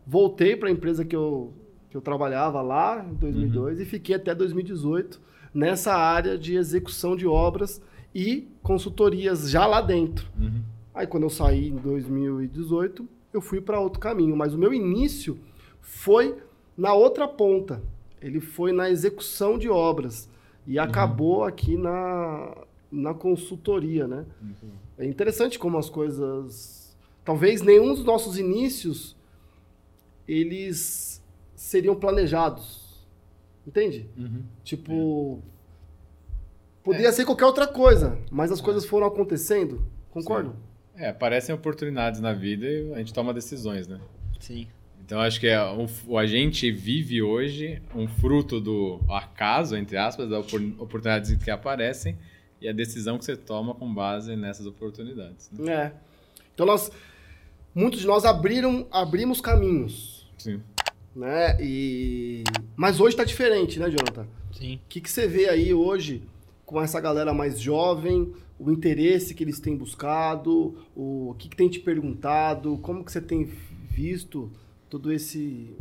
[0.07, 1.53] Voltei para a empresa que eu,
[1.91, 5.21] que eu trabalhava lá em 2002 e fiquei até 2018
[5.53, 7.83] nessa área de execução de obras
[8.17, 10.27] e consultorias já lá dentro.
[10.41, 10.63] Uhum.
[10.95, 15.39] Aí quando eu saí em 2018, eu fui para outro caminho, mas o meu início
[15.83, 16.35] foi
[16.75, 17.83] na outra ponta.
[18.23, 20.31] Ele foi na execução de obras
[20.67, 22.57] e acabou aqui na,
[22.91, 24.25] na consultoria, né?
[24.41, 24.71] Bom.
[24.97, 29.15] É interessante como as coisas talvez nenhum dos nossos inícios
[30.27, 31.23] eles
[31.55, 33.05] seriam planejados.
[33.67, 34.09] Entende?
[34.17, 34.43] Uhum.
[36.87, 39.85] Poderia ser qualquer outra coisa, mas as coisas foram acontecendo.
[40.11, 40.55] Concordo?
[40.97, 44.01] É, aparecem oportunidades na vida e a gente toma decisões, né?
[44.41, 44.69] Sim.
[45.05, 49.97] Então acho que é um, o a gente vive hoje um fruto do acaso, entre
[49.97, 52.17] aspas, das opor- oportunidades que aparecem
[52.61, 55.51] e a decisão que você toma com base nessas oportunidades.
[55.53, 55.73] né?
[55.73, 55.93] É.
[56.55, 56.91] Então nós,
[57.75, 60.63] muitos de nós abriram, abrimos caminhos, Sim.
[61.15, 61.57] né?
[61.61, 62.43] E
[62.77, 64.27] mas hoje está diferente, né, Jonathan?
[64.53, 64.77] Sim.
[64.77, 66.23] O que, que você vê aí hoje
[66.67, 71.69] com essa galera mais jovem, o interesse que eles têm buscado, o, que, que tem
[71.69, 73.45] te perguntado, como que você tem
[73.89, 74.51] visto
[74.91, 75.75] todo esse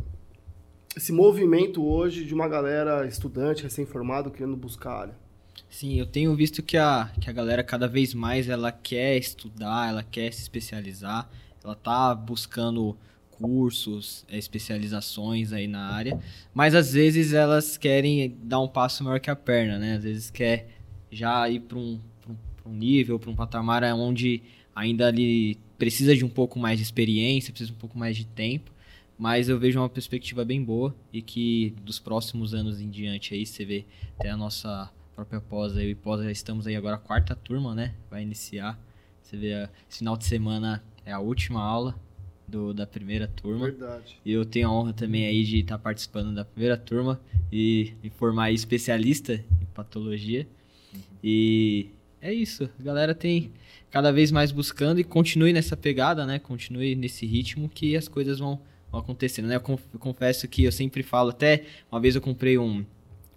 [0.96, 5.14] esse movimento hoje de uma galera estudante, recém-formado, querendo buscar a área?
[5.68, 9.90] Sim, eu tenho visto que a, que a galera cada vez mais ela quer estudar,
[9.90, 11.28] ela quer se especializar,
[11.62, 12.96] ela tá buscando
[13.30, 16.18] cursos, eh, especializações aí na área,
[16.54, 19.96] mas às vezes elas querem dar um passo maior que a perna, né?
[19.96, 20.75] Às vezes quer
[21.16, 21.98] já ir para um,
[22.66, 24.42] um, nível, para um patamar onde
[24.74, 28.24] ainda ali precisa de um pouco mais de experiência, precisa de um pouco mais de
[28.26, 28.70] tempo,
[29.18, 33.46] mas eu vejo uma perspectiva bem boa e que dos próximos anos em diante aí
[33.46, 33.84] você vê
[34.18, 37.94] até a nossa própria pós aí, pós já estamos aí agora a quarta turma, né?
[38.10, 38.78] Vai iniciar.
[39.22, 41.98] Você vê, a- esse final de semana é a última aula
[42.46, 43.66] do, da primeira turma.
[43.66, 44.18] Verdade.
[44.24, 47.18] E eu tenho a honra também aí de estar participando da primeira turma
[47.50, 50.46] e me formar especialista em patologia.
[51.22, 51.88] E
[52.20, 53.50] é isso, a galera tem
[53.90, 56.38] cada vez mais buscando e continue nessa pegada, né?
[56.38, 59.56] Continue nesse ritmo que as coisas vão, vão acontecendo, né?
[59.56, 62.84] Eu, conf- eu confesso que eu sempre falo, até uma vez eu comprei um,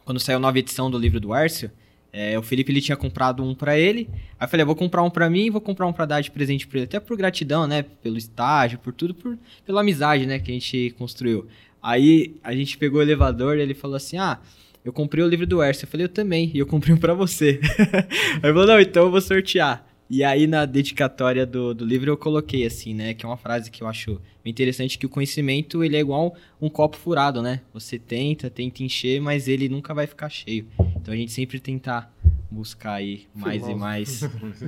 [0.05, 1.71] quando saiu a nova edição do livro do Arcio,
[2.11, 4.09] é, o Felipe ele tinha comprado um pra ele.
[4.39, 6.21] Aí eu falei, eu vou comprar um pra mim e vou comprar um pra dar
[6.21, 6.85] de presente pra ele.
[6.85, 7.83] Até por gratidão, né?
[7.83, 10.39] Pelo estágio, por tudo, por, pela amizade, né?
[10.39, 11.45] Que a gente construiu.
[11.79, 14.39] Aí a gente pegou o elevador e ele falou assim: Ah,
[14.83, 15.85] eu comprei o livro do Ercio.
[15.85, 16.51] Eu falei, eu também.
[16.53, 17.59] E eu comprei um pra você.
[18.41, 19.85] aí ele falou, não, então eu vou sortear.
[20.09, 23.13] E aí na dedicatória do, do livro eu coloquei assim, né?
[23.13, 26.67] Que é uma frase que eu acho interessante, que o conhecimento ele é igual um
[26.67, 27.61] copo furado, né?
[27.73, 30.65] Você tenta, tenta encher, mas ele nunca vai ficar cheio.
[30.95, 32.11] Então a gente sempre tentar
[32.49, 34.21] buscar aí mais e mais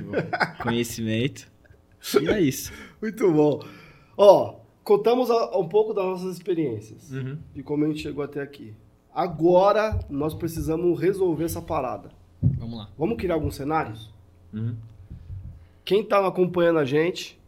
[0.62, 1.50] conhecimento.
[2.20, 2.72] E é isso.
[3.00, 3.64] Muito bom.
[4.16, 7.38] Ó, contamos a- um pouco das nossas experiências, Uhum.
[7.54, 8.74] de como a gente chegou até aqui.
[9.14, 12.10] Agora, nós precisamos resolver essa parada.
[12.42, 12.88] Vamos lá.
[12.96, 14.12] Vamos criar alguns cenários?
[14.52, 14.76] Uhum.
[15.84, 17.40] Quem está acompanhando a gente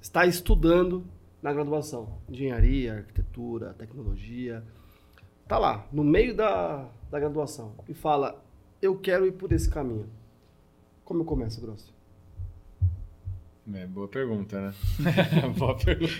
[0.00, 1.04] está estudando
[1.42, 2.18] na graduação.
[2.28, 4.64] Engenharia, arquitetura, tecnologia.
[5.46, 7.74] Tá lá, no meio da, da graduação.
[7.88, 8.42] E fala,
[8.80, 10.08] eu quero ir por esse caminho.
[11.04, 11.92] Como eu começo, Grosso?
[13.74, 14.74] É, boa pergunta, né?
[15.58, 16.12] boa pergunta.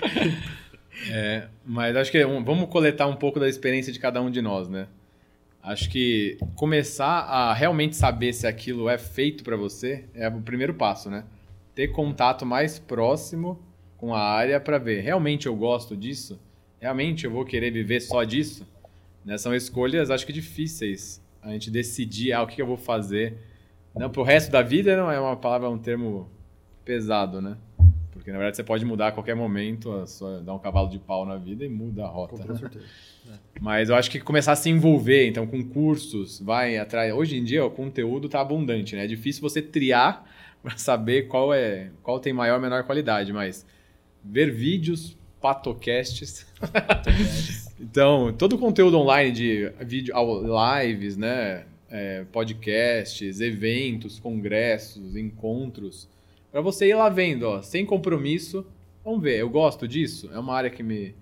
[1.10, 4.42] É, mas acho que um- vamos coletar um pouco da experiência de cada um de
[4.42, 4.88] nós, né?
[5.62, 10.74] Acho que começar a realmente saber se aquilo é feito para você é o primeiro
[10.74, 11.24] passo, né?
[11.74, 13.60] Ter contato mais próximo
[13.96, 16.40] com a área para ver, realmente eu gosto disso?
[16.80, 18.66] Realmente eu vou querer viver só disso?
[19.24, 19.36] Né?
[19.36, 21.20] São escolhas, acho que difíceis.
[21.42, 23.36] A gente decidir ah, o que eu vou fazer.
[23.94, 26.30] Não, pro resto da vida não é uma palavra, um termo
[26.84, 27.56] pesado, né?
[28.28, 30.98] Porque na verdade você pode mudar a qualquer momento, a sua, dar um cavalo de
[30.98, 32.36] pau na vida e muda a rota.
[32.36, 32.84] Com toda certeza.
[33.58, 37.10] Mas eu acho que começar a se envolver, então, com cursos, vai atrás.
[37.14, 39.04] Hoje em dia o conteúdo tá abundante, né?
[39.04, 40.30] É difícil você triar
[40.62, 43.64] para saber qual é, qual tem maior ou menor qualidade, mas
[44.22, 46.46] ver vídeos, patocasts.
[47.80, 50.14] então, todo o conteúdo online de vídeo,
[50.84, 51.64] lives, né?
[51.90, 56.06] É, podcasts, eventos, congressos, encontros,
[56.50, 58.66] para você ir lá vendo, ó, sem compromisso.
[59.04, 60.30] Vamos ver, eu gosto disso?
[60.32, 61.14] É uma área que me,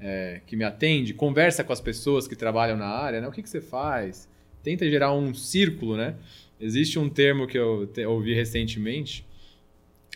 [0.00, 3.28] é, que me atende, conversa com as pessoas que trabalham na área, né?
[3.28, 4.28] O que, que você faz?
[4.62, 6.16] Tenta gerar um círculo, né?
[6.60, 9.26] Existe um termo que eu te- ouvi recentemente,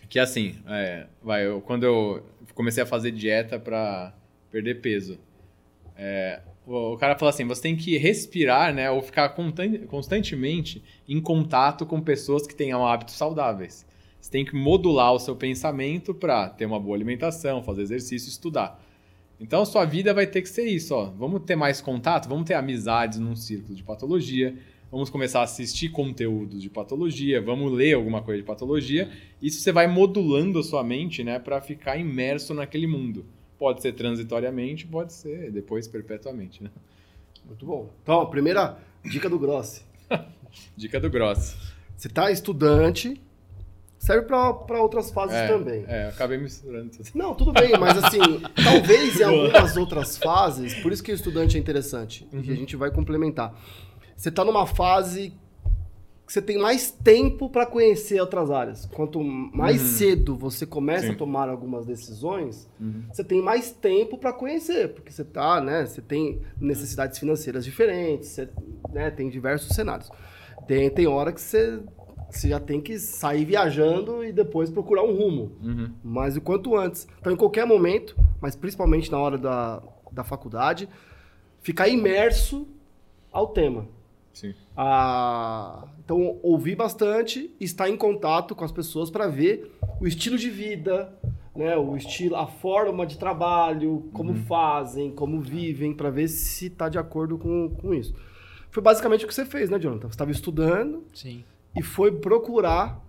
[0.08, 4.14] que é assim, é, vai, eu- quando eu comecei a fazer dieta para
[4.50, 5.18] perder peso,
[5.96, 8.90] é, o, o cara falou assim, você tem que respirar, né?
[8.90, 13.86] Ou ficar constan- constantemente em contato com pessoas que tenham hábitos saudáveis.
[14.20, 18.82] Você tem que modular o seu pensamento para ter uma boa alimentação, fazer exercício, estudar.
[19.40, 21.06] Então, sua vida vai ter que ser isso, ó.
[21.06, 24.56] Vamos ter mais contato, vamos ter amizades num círculo de patologia,
[24.90, 29.08] vamos começar a assistir conteúdos de patologia, vamos ler alguma coisa de patologia.
[29.40, 33.24] Isso você vai modulando a sua mente, né, para ficar imerso naquele mundo.
[33.56, 36.70] Pode ser transitoriamente, pode ser depois perpetuamente, né?
[37.46, 37.90] Muito bom.
[38.02, 39.82] Então, primeira dica do Grossi.
[40.76, 41.56] Dica do Gross.
[41.96, 43.20] Você está estudante,
[43.98, 45.84] serve para outras fases é, também.
[45.86, 47.10] É, acabei misturando tudo.
[47.14, 48.20] Não, tudo bem, mas assim,
[48.62, 52.42] talvez em algumas outras fases, por isso que o estudante é interessante, uhum.
[52.42, 53.54] e a gente vai complementar.
[54.16, 55.32] Você está numa fase
[56.28, 58.84] que você tem mais tempo para conhecer outras áreas.
[58.84, 59.88] Quanto mais uhum.
[59.88, 61.12] cedo você começa Sim.
[61.12, 63.04] a tomar algumas decisões, uhum.
[63.10, 68.28] você tem mais tempo para conhecer, porque você tá, né, você tem necessidades financeiras diferentes,
[68.28, 68.48] você
[68.92, 70.10] né, tem diversos cenários.
[70.66, 71.80] Tem, tem hora que você,
[72.30, 75.52] você já tem que sair viajando e depois procurar um rumo.
[75.62, 75.92] Uhum.
[76.02, 77.08] Mas o quanto antes.
[77.18, 80.88] Então, em qualquer momento, mas principalmente na hora da, da faculdade,
[81.60, 82.66] ficar imerso
[83.32, 83.86] ao tema.
[84.32, 84.54] Sim.
[84.76, 90.48] Ah, então, ouvir bastante, estar em contato com as pessoas para ver o estilo de
[90.48, 91.12] vida,
[91.56, 94.44] né, o estilo, a forma de trabalho, como uhum.
[94.44, 98.14] fazem, como vivem, para ver se está de acordo com, com isso.
[98.70, 100.08] Foi basicamente o que você fez, né, Jonathan?
[100.08, 101.42] Você estava estudando Sim.
[101.76, 103.04] E foi procurar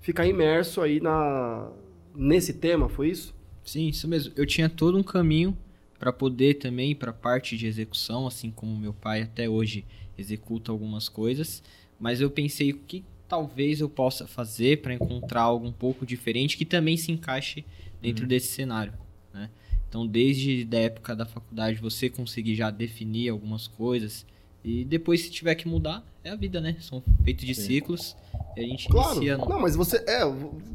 [0.00, 1.70] ficar imerso aí na,
[2.14, 3.34] nesse tema, foi isso?
[3.64, 4.32] Sim, isso mesmo.
[4.36, 5.56] Eu tinha todo um caminho
[5.98, 9.84] para poder também para a parte de execução, assim como meu pai até hoje
[10.18, 11.62] executa algumas coisas,
[11.98, 16.56] mas eu pensei o que talvez eu possa fazer para encontrar algo um pouco diferente
[16.56, 17.64] que também se encaixe
[18.00, 18.28] dentro uhum.
[18.28, 18.92] desse cenário,
[19.32, 19.48] né?
[19.88, 24.26] Então, desde a época da faculdade, você conseguir já definir algumas coisas
[24.64, 26.76] e depois, se tiver que mudar, é a vida, né?
[26.80, 27.62] São feitos de Sim.
[27.62, 28.16] ciclos
[28.56, 29.16] e a gente claro.
[29.16, 29.36] inicia...
[29.36, 29.48] No...
[29.48, 30.24] Não, mas você, é,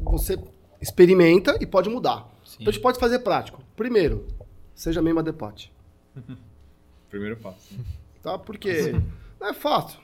[0.02, 0.38] você
[0.80, 2.28] experimenta e pode mudar.
[2.44, 2.56] Sim.
[2.60, 3.62] Então, a gente pode fazer prático.
[3.74, 4.26] Primeiro,
[4.74, 5.72] seja mesmo a depote.
[7.08, 7.74] Primeiro passo.
[8.22, 8.38] Tá?
[8.38, 8.92] Porque
[9.40, 10.00] não é fácil.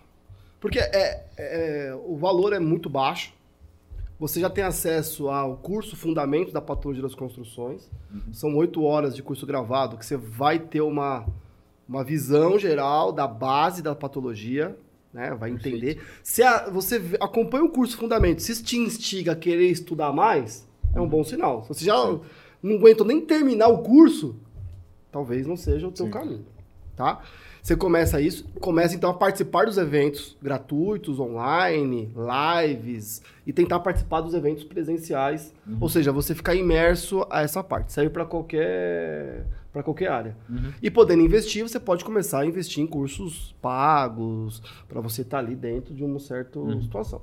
[0.59, 3.35] Porque é, é, o valor é muito baixo.
[4.18, 7.91] Você já tem acesso ao curso Fundamento da Patologia das Construções.
[8.11, 8.32] Uhum.
[8.32, 11.26] São oito horas de curso gravado que você vai ter uma,
[11.89, 14.76] uma visão geral da base da patologia,
[15.12, 15.35] né?
[15.35, 15.76] Vai Perfeito.
[15.76, 16.03] entender.
[16.22, 21.01] Se a, você acompanha o curso Fundamento, se te instiga a querer estudar mais, é
[21.01, 21.62] um bom sinal.
[21.62, 22.20] Se você já Sim.
[22.62, 24.37] não aguenta nem terminar o curso,
[25.12, 26.12] talvez não seja o teu Sim.
[26.12, 26.47] caminho,
[26.97, 27.22] tá?
[27.64, 34.20] Você começa isso, começa então a participar dos eventos gratuitos, online, lives, e tentar participar
[34.20, 35.51] dos eventos presenciais.
[35.66, 35.78] Uhum.
[35.80, 37.91] Ou seja, você ficar imerso a essa parte.
[37.91, 40.37] Serve para qualquer para qualquer área.
[40.49, 40.72] Uhum.
[40.81, 45.45] E podendo investir, você pode começar a investir em cursos pagos, para você estar tá
[45.45, 46.81] ali dentro de uma certa uhum.
[46.81, 47.20] situação.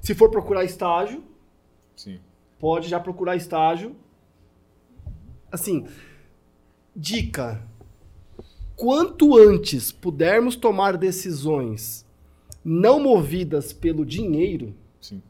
[0.00, 1.24] Se for procurar estágio,
[1.96, 2.20] Sim.
[2.56, 3.96] pode já procurar estágio.
[5.50, 5.88] Assim,
[6.94, 7.60] dica,
[8.76, 12.06] quanto antes pudermos tomar decisões
[12.64, 15.20] não movidas pelo dinheiro, Sim.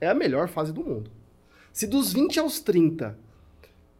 [0.00, 1.10] é a melhor fase do mundo.
[1.72, 3.18] Se dos 20 aos 30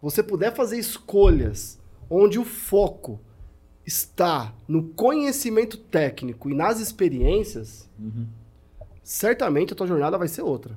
[0.03, 1.81] você puder fazer escolhas
[2.11, 3.21] onde o foco
[3.87, 8.27] está no conhecimento técnico e nas experiências, uhum.
[9.03, 10.77] certamente a tua jornada vai ser outra.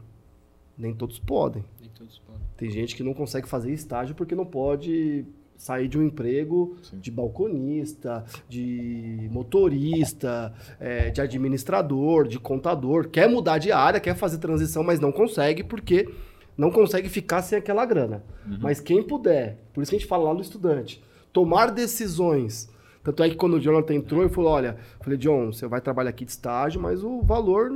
[0.78, 1.66] Nem todos podem.
[1.82, 2.42] Nem todos podem.
[2.56, 5.26] Tem gente que não consegue fazer estágio porque não pode
[5.58, 7.00] sair de um emprego Sim.
[7.00, 14.38] de balconista, de motorista, é, de administrador, de contador, quer mudar de área, quer fazer
[14.38, 16.10] transição, mas não consegue porque
[16.58, 18.24] não consegue ficar sem aquela grana.
[18.46, 18.60] Uhum.
[18.62, 21.04] Mas quem puder, por isso que a gente fala lá no estudante,
[21.34, 22.70] tomar decisões.
[23.04, 26.10] Tanto é que quando o Jonathan entrou, eu falei, olha, falei, John, você vai trabalhar
[26.10, 27.72] aqui de estágio, mas o valor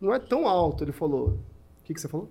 [0.00, 0.84] não é tão alto.
[0.84, 1.38] Ele falou,
[1.80, 2.30] o que, que você falou?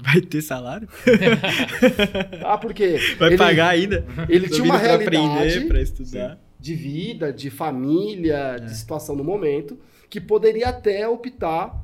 [0.00, 0.88] Vai ter salário?
[2.44, 2.98] ah, porque.
[3.18, 4.06] Vai ele, pagar ainda?
[4.28, 5.16] Ele tinha uma realidade.
[5.16, 6.38] aprender, para estudar.
[6.58, 8.60] De vida, de família, é.
[8.60, 9.78] de situação no momento,
[10.08, 11.78] que poderia até optar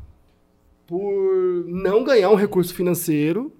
[0.88, 3.52] por não ganhar um recurso financeiro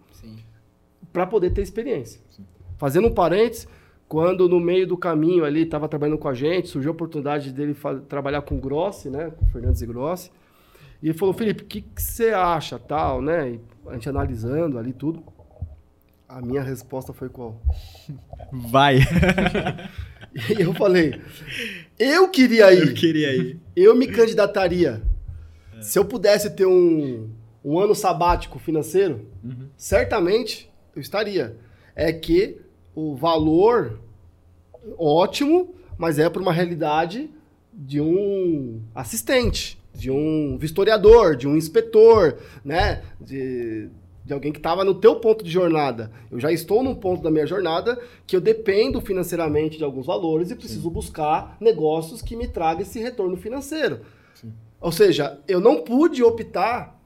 [1.12, 2.20] para poder ter experiência.
[2.30, 2.44] Sim.
[2.78, 3.68] Fazendo um parênteses,
[4.08, 7.76] quando no meio do caminho ali estava trabalhando com a gente, surgiu a oportunidade dele
[8.08, 10.30] trabalhar com o Grossi, né, com o Fernandes e Grossi,
[11.02, 13.52] e ele falou, Felipe, o que, você acha, tal, né?
[13.52, 15.22] E a gente analisando ali tudo.
[16.28, 17.60] A minha resposta foi qual?
[18.50, 18.98] Vai!
[20.58, 21.20] e eu falei,
[21.98, 22.88] eu queria ir.
[22.88, 23.60] Eu queria ir.
[23.76, 25.02] Eu me candidataria.
[25.78, 25.82] É.
[25.82, 27.28] Se eu pudesse ter um,
[27.64, 29.68] um ano sabático financeiro, uhum.
[29.76, 31.56] certamente eu estaria.
[31.94, 32.60] É que
[32.94, 34.00] o valor
[34.98, 37.30] ótimo, mas é para uma realidade
[37.72, 43.02] de um assistente de um vistoriador, de um inspetor, né?
[43.20, 43.88] De,
[44.24, 46.12] de alguém que estava no teu ponto de jornada.
[46.30, 50.52] Eu já estou num ponto da minha jornada que eu dependo financeiramente de alguns valores
[50.52, 50.90] e preciso Sim.
[50.90, 54.00] buscar negócios que me tragam esse retorno financeiro.
[54.80, 56.98] Ou seja, eu não pude optar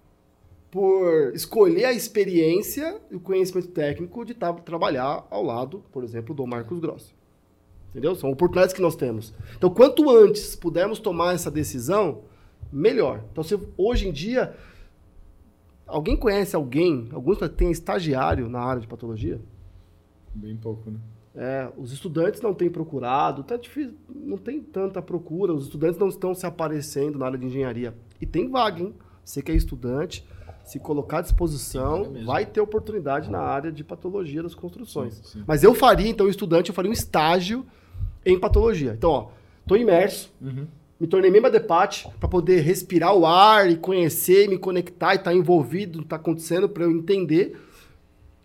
[0.70, 6.46] por escolher a experiência e o conhecimento técnico de trabalhar ao lado, por exemplo, do
[6.46, 7.14] Marcos Gross.
[7.90, 8.14] Entendeu?
[8.14, 9.34] São oportunidades que nós temos.
[9.56, 12.22] Então, quanto antes pudermos tomar essa decisão,
[12.72, 13.22] melhor.
[13.30, 14.56] Então, se hoje em dia,
[15.92, 19.38] Alguém conhece alguém, alguns tem estagiário na área de patologia?
[20.34, 20.98] Bem pouco, né?
[21.34, 26.08] É, os estudantes não têm procurado, tá difícil, não tem tanta procura, os estudantes não
[26.08, 27.94] estão se aparecendo na área de engenharia.
[28.20, 28.94] E tem vaga, hein?
[29.24, 30.26] Você que é estudante,
[30.64, 35.14] se colocar à disposição, vai ter oportunidade na área de patologia das construções.
[35.14, 35.44] Sim, sim.
[35.46, 37.64] Mas eu faria, então, estudante, eu faria um estágio
[38.26, 38.92] em patologia.
[38.92, 39.28] Então, ó,
[39.66, 40.66] tô imerso, uhum.
[41.00, 45.16] me tornei membro da DEPAT para poder respirar o ar e conhecer, me conectar e
[45.16, 47.58] estar tá envolvido no que está acontecendo para eu entender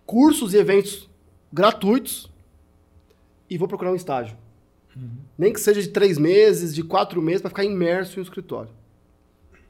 [0.05, 1.09] cursos e eventos
[1.51, 2.31] gratuitos
[3.49, 4.37] e vou procurar um estágio.
[4.95, 5.09] Uhum.
[5.37, 8.71] Nem que seja de três meses, de quatro meses, para ficar imerso em um escritório.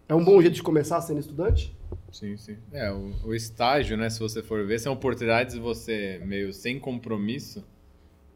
[0.08, 1.76] É um bom jeito de começar sendo estudante?
[2.12, 2.58] Sim, sim.
[2.72, 6.80] É, o, o, estágio, né, se você for ver, são oportunidades de você, meio sem
[6.80, 7.66] compromisso,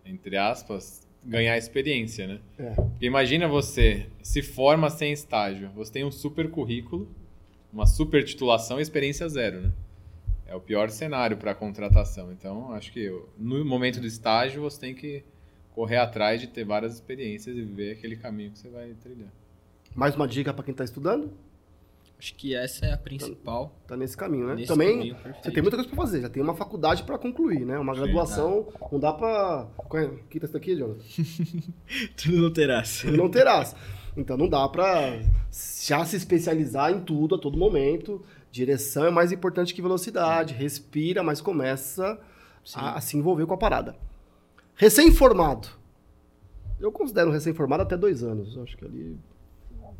[0.05, 2.39] entre aspas, ganhar experiência, né?
[2.59, 2.75] É.
[2.99, 7.07] Imagina você se forma sem estágio, você tem um super currículo,
[7.71, 9.71] uma super titulação e experiência zero, né?
[10.45, 12.33] É o pior cenário para contratação.
[12.33, 15.23] Então, acho que no momento do estágio você tem que
[15.73, 19.31] correr atrás de ter várias experiências e ver aquele caminho que você vai trilhar.
[19.95, 21.31] Mais uma dica para quem está estudando?
[22.21, 23.69] Acho que essa é a principal.
[23.81, 24.53] Tá, tá nesse caminho, né?
[24.53, 27.65] Nesse Também caminho, você tem muita coisa para fazer, já tem uma faculdade para concluir,
[27.65, 27.79] né?
[27.79, 28.87] Uma graduação, tá.
[28.91, 29.67] não dá para
[30.29, 31.03] que tá isso daqui, Jonathan?
[32.15, 33.01] Tudo não terás.
[33.01, 33.75] Tudo não terás.
[34.15, 35.19] Então não dá para
[35.83, 38.23] já se especializar em tudo a todo momento.
[38.51, 40.53] Direção é mais importante que velocidade.
[40.53, 42.19] Respira, mas começa
[42.75, 43.95] a, a, se envolver com a parada.
[44.75, 45.67] Recém-formado.
[46.79, 48.57] Eu considero recém-formado até dois anos.
[48.57, 49.17] Acho que ali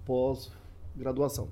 [0.05, 1.49] pós-graduação.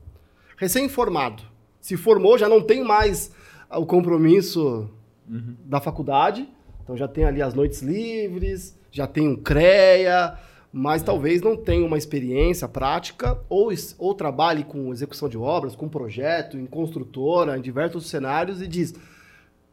[0.57, 1.43] Recém-formado.
[1.80, 3.32] Se formou, já não tem mais
[3.72, 4.89] o compromisso
[5.30, 5.55] uhum.
[5.63, 6.49] da faculdade.
[6.84, 10.38] Então já tem ali as noites livres, já tem um CREA,
[10.74, 15.88] mas talvez não tenha uma experiência prática ou, ou trabalhe com execução de obras, com
[15.88, 18.93] projeto, em construtora, em diversos cenários e diz: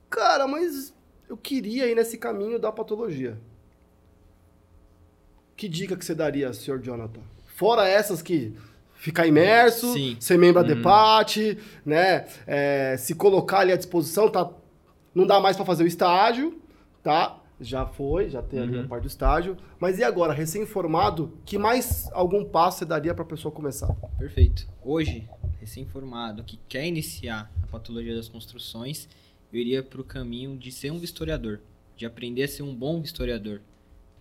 [0.08, 0.94] Cara, mas
[1.28, 3.38] eu queria ir nesse caminho da patologia.
[5.56, 7.20] Que dica que você daria, senhor Jonathan?
[7.46, 8.54] Fora essas que
[8.94, 10.16] ficar imerso, Sim.
[10.20, 10.76] ser membro da uhum.
[10.76, 12.26] DEPAT, né?
[12.46, 14.50] É, se colocar ali à disposição, tá?
[15.14, 16.60] Não dá mais para fazer o estágio,
[17.02, 17.40] tá?
[17.60, 18.88] já foi, já tem ali a uhum.
[18.88, 19.56] parte do estágio.
[19.78, 23.94] Mas e agora, recém-formado, que mais algum passo você daria para a pessoa começar?
[24.18, 24.66] Perfeito.
[24.82, 29.08] Hoje, recém-formado, que quer iniciar a patologia das construções,
[29.52, 31.60] eu iria para o caminho de ser um historiador,
[31.96, 33.60] de aprender a ser um bom historiador.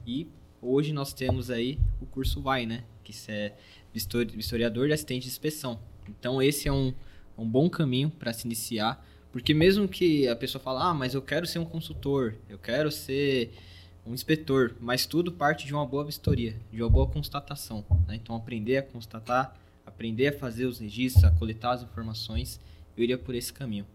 [0.05, 0.27] E
[0.61, 2.83] hoje nós temos aí o curso VAI, né?
[3.03, 3.55] Que é
[3.93, 5.79] historiador de assistente de inspeção.
[6.07, 6.93] Então esse é um,
[7.37, 9.03] um bom caminho para se iniciar
[9.35, 12.89] porque mesmo que a pessoa fale, ah, mas eu quero ser um consultor, eu quero
[12.89, 13.51] ser
[14.05, 17.83] um inspetor, mas tudo parte de uma boa vistoria, de uma boa constatação.
[18.07, 18.15] Né?
[18.15, 19.53] Então, aprender a constatar,
[19.85, 22.61] aprender a fazer os registros, a coletar as informações,
[22.95, 23.85] eu iria por esse caminho.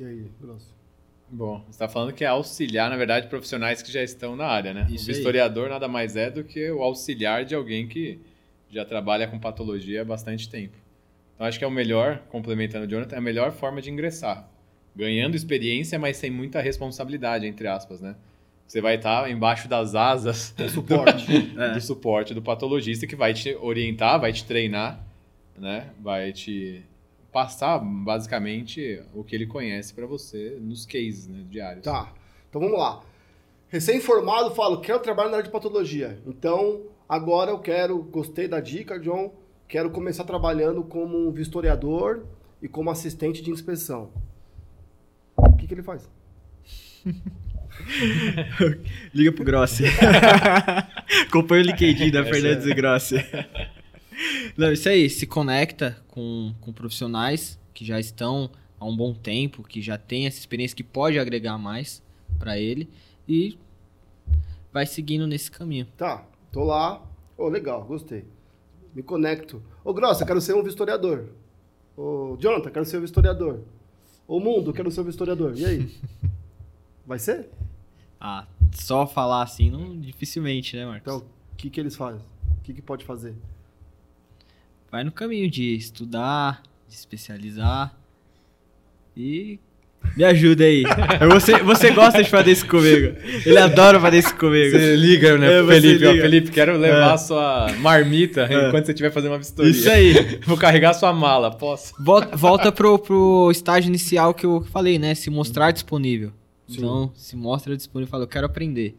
[0.00, 0.74] E aí, Grosso?
[1.28, 4.74] Bom, você está falando que é auxiliar, na verdade, profissionais que já estão na área,
[4.74, 4.88] né?
[4.90, 8.18] Isso o historiador nada mais é do que o auxiliar de alguém que
[8.68, 10.76] já trabalha com patologia há bastante tempo.
[11.34, 14.50] Então, acho que é o melhor, complementando o Jonathan, é a melhor forma de ingressar
[14.94, 18.16] ganhando experiência, mas sem muita responsabilidade, entre aspas, né?
[18.66, 21.74] Você vai estar embaixo das asas do suporte, do, é.
[21.74, 25.04] do suporte do patologista que vai te orientar, vai te treinar,
[25.58, 25.90] né?
[26.00, 26.82] Vai te
[27.32, 31.84] passar basicamente o que ele conhece para você nos cases né, diários.
[31.84, 32.12] Tá.
[32.48, 33.02] Então vamos lá.
[33.68, 36.20] Recém-formado, falo, quero trabalhar na área de patologia.
[36.26, 39.32] Então, agora eu quero, gostei da dica, John,
[39.68, 42.24] quero começar trabalhando como vistoriador
[42.60, 44.10] e como assistente de inspeção
[45.48, 46.08] o que, que ele faz?
[49.14, 49.84] Liga pro Grossi.
[51.28, 52.70] Acompanha o LinkedIn da Fernandes é.
[52.70, 53.16] e Grossi.
[54.60, 59.62] Não, isso aí, se conecta com, com profissionais que já estão há um bom tempo,
[59.62, 62.02] que já tem essa experiência que pode agregar mais
[62.38, 62.86] para ele
[63.26, 63.58] e
[64.70, 65.86] vai seguindo nesse caminho.
[65.96, 66.98] Tá, tô lá.
[67.38, 68.26] Ô, oh, legal, gostei.
[68.94, 69.62] Me conecto.
[69.82, 71.30] Ô, Grossi, eu quero ser um historiador.
[71.96, 73.60] Ô, Jonathan, quero ser um historiador.
[74.28, 75.54] O mundo, quero ser um historiador.
[75.56, 75.94] E aí?
[77.06, 77.48] Vai ser?
[78.20, 81.14] Ah, só falar assim, não, dificilmente, né, Marcos?
[81.14, 82.20] Então, o que, que eles fazem?
[82.58, 83.34] O que, que pode fazer?
[84.90, 87.94] Vai no caminho de estudar, de especializar
[89.16, 89.60] e
[90.16, 90.82] me ajuda aí.
[91.30, 93.14] Você, você gosta de fazer isso comigo.
[93.46, 94.70] Ele adora fazer isso comigo.
[94.76, 95.98] Você liga, né, é, Felipe?
[95.98, 96.10] Liga.
[96.10, 97.16] Ó, Felipe, quero levar é.
[97.18, 98.68] sua marmita é.
[98.68, 99.70] enquanto você estiver fazendo uma vistoria.
[99.70, 100.40] Isso aí.
[100.44, 101.94] Vou carregar sua mala, posso?
[102.02, 105.14] Volta, volta pro, pro estágio inicial que eu falei, né?
[105.14, 106.32] Se mostrar disponível.
[106.66, 106.78] Sim.
[106.78, 108.10] Então, se mostra disponível.
[108.10, 108.96] Fala, eu quero aprender.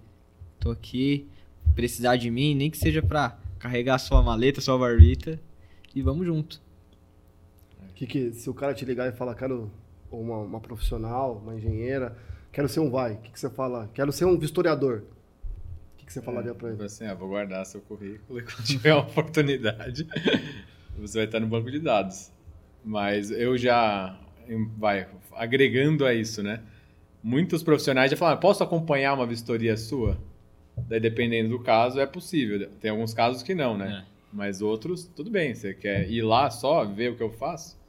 [0.59, 1.27] Tô aqui,
[1.75, 5.39] precisar de mim, nem que seja pra carregar sua maleta, sua marmita.
[5.93, 6.61] E vamos junto.
[7.95, 9.71] Que, que se o cara te ligar e falar, quero
[10.11, 12.15] ou uma, uma profissional, uma engenheira,
[12.51, 13.89] quero ser um vai, o que, que você fala?
[13.93, 15.03] Quero ser um vistoriador.
[15.93, 16.83] O que, que você falaria para ele?
[16.83, 20.05] Assim, ah, vou guardar seu currículo e quando tiver uma oportunidade,
[20.97, 22.31] você vai estar no banco de dados.
[22.83, 24.19] Mas eu já,
[24.77, 26.61] vai, agregando a isso, né?
[27.23, 30.17] Muitos profissionais já falam, ah, posso acompanhar uma vistoria sua?
[30.75, 32.67] Daí, dependendo do caso, é possível.
[32.79, 34.03] Tem alguns casos que não, né?
[34.07, 34.10] É.
[34.31, 35.53] Mas outros, tudo bem.
[35.53, 37.79] Você quer ir lá só, ver o que eu faço?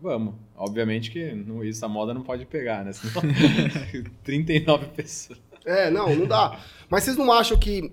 [0.00, 0.34] Vamos.
[0.56, 2.92] Obviamente que não, isso a moda não pode pegar, né?
[2.92, 3.22] Senão,
[4.24, 5.40] 39 pessoas.
[5.64, 6.60] É, não, não dá.
[6.88, 7.92] Mas vocês não acham que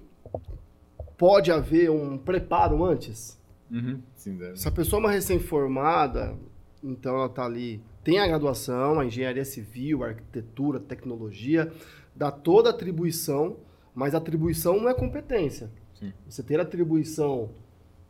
[1.18, 3.40] pode haver um preparo antes?
[3.70, 4.58] Uhum, sim, deve.
[4.58, 6.36] Se a pessoa é uma recém-formada,
[6.84, 11.72] então ela está ali, tem a graduação, a engenharia civil, a arquitetura, tecnologia,
[12.16, 13.58] dá toda a atribuição,
[13.94, 15.70] mas a atribuição não é competência.
[16.00, 16.14] Sim.
[16.30, 17.50] Você ter atribuição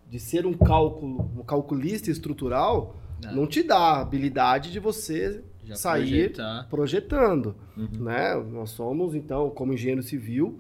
[0.10, 5.44] de ser um cálculo, um calculista estrutural, não, não te dá a habilidade de você
[5.64, 6.68] Já sair projetar.
[6.70, 7.56] projetando.
[7.76, 8.04] Uhum.
[8.04, 8.36] Né?
[8.52, 10.60] Nós somos, então, como engenheiro civil,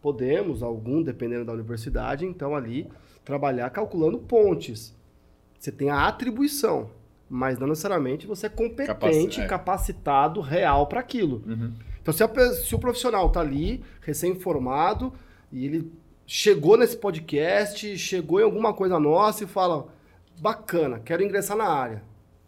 [0.00, 2.88] podemos, algum, dependendo da universidade, então ali
[3.24, 4.94] trabalhar calculando pontes.
[5.58, 6.90] Você tem a atribuição,
[7.28, 9.46] mas não necessariamente você é competente, é.
[9.46, 11.42] capacitado real para aquilo.
[11.46, 11.72] Uhum.
[12.02, 15.10] Então, se, a, se o profissional está ali, recém-formado,
[15.50, 15.90] e ele
[16.26, 19.86] chegou nesse podcast, chegou em alguma coisa nossa e fala:
[20.40, 22.02] bacana, quero ingressar na área,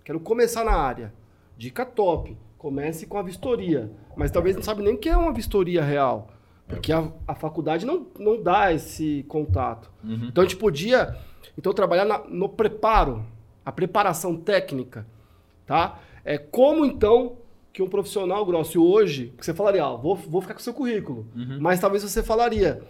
[0.05, 1.13] quero começar na área.
[1.57, 3.91] Dica top, comece com a vistoria.
[4.15, 6.29] Mas talvez não sabe nem o que é uma vistoria real.
[6.69, 9.91] Porque a, a faculdade não, não dá esse contato.
[10.03, 10.27] Uhum.
[10.29, 11.17] Então a gente podia
[11.57, 13.25] então, trabalhar na, no preparo,
[13.65, 15.07] a preparação técnica.
[15.65, 16.01] Tá?
[16.25, 17.39] É como então
[17.73, 20.75] que um profissional grosso hoje, que você falaria, ó, vou, vou ficar com o seu
[20.75, 21.27] currículo.
[21.37, 21.59] Uhum.
[21.61, 22.83] Mas talvez você falaria,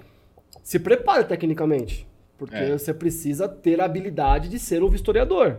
[0.66, 2.08] se prepare tecnicamente.
[2.36, 2.76] Porque é.
[2.76, 5.58] você precisa ter a habilidade de ser um vistoriador.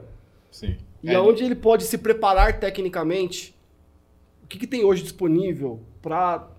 [0.51, 0.75] Sim.
[1.01, 1.15] E é.
[1.15, 3.55] aonde ele pode se preparar tecnicamente?
[4.43, 6.51] O que, que tem hoje disponível para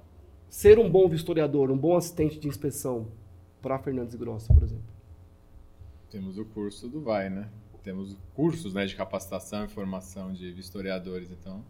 [0.49, 3.09] ser um bom vistoriador, um bom assistente de inspeção
[3.61, 4.85] para Fernandes Grossi, por exemplo?
[6.11, 7.51] Temos o curso do VAI, né?
[7.85, 11.31] Temos cursos né, de capacitação e formação de vistoriadores.
[11.31, 11.63] Então,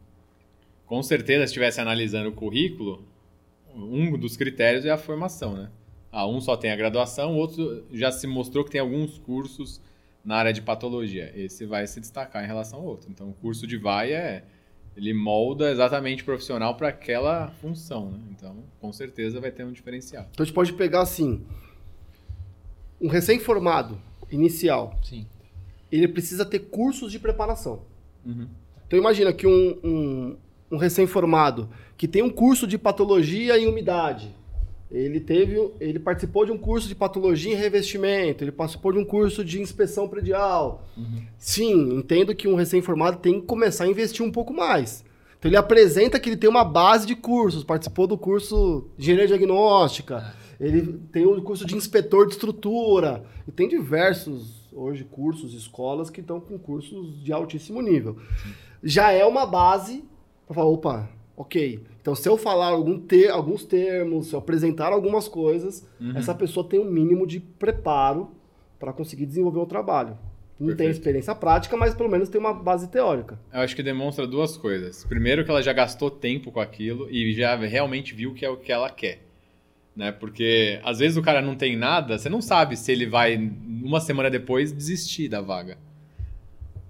[0.87, 3.05] com certeza, se estivesse analisando o currículo,
[3.75, 5.71] um dos critérios é a formação, né?
[6.11, 9.81] Ah, um só tem a graduação, o outro já se mostrou que tem alguns cursos
[10.25, 11.33] na área de patologia.
[11.35, 13.11] Esse vai se destacar em relação ao outro.
[13.11, 14.45] Então, o curso de VAI é
[14.99, 18.19] ele molda exatamente o profissional para aquela função, né?
[18.33, 20.27] Então, com certeza vai ter um diferencial.
[20.33, 21.47] Então, a gente pode pegar assim,
[23.01, 24.99] um recém-formado inicial.
[25.05, 25.25] Sim.
[25.91, 27.83] Ele precisa ter cursos de preparação.
[28.27, 28.49] Uhum.
[28.87, 30.37] Então, imagina que um, um,
[30.73, 34.35] um recém-formado que tem um curso de patologia em umidade,
[34.91, 39.05] ele teve, ele participou de um curso de patologia em revestimento, ele participou de um
[39.05, 40.87] curso de inspeção predial.
[40.97, 41.23] Uhum.
[41.37, 45.05] Sim, entendo que um recém-formado tem que começar a investir um pouco mais.
[45.39, 49.29] Então ele apresenta que ele tem uma base de cursos, participou do curso de engenharia
[49.29, 50.67] diagnóstica, é.
[50.67, 56.21] ele tem o curso de inspetor de estrutura, e tem diversos hoje cursos, escolas que
[56.21, 58.17] estão com cursos de altíssimo nível.
[58.43, 58.51] Sim.
[58.83, 60.05] Já é uma base
[60.47, 61.81] para falar, opa, ok.
[62.09, 66.17] Então, se eu falar algum ter, alguns termos, se eu apresentar algumas coisas, uhum.
[66.17, 68.31] essa pessoa tem um mínimo de preparo
[68.81, 70.17] para conseguir desenvolver o trabalho.
[70.59, 70.77] Não Perfeito.
[70.79, 73.39] tem experiência prática, mas pelo menos tem uma base teórica.
[73.53, 75.05] Eu acho que demonstra duas coisas.
[75.05, 78.57] Primeiro, que ela já gastou tempo com aquilo e já realmente viu que é o
[78.57, 79.19] que ela quer.
[79.95, 80.11] Né?
[80.11, 84.01] Porque às vezes o cara não tem nada, você não sabe se ele vai, uma
[84.01, 85.77] semana depois, desistir da vaga.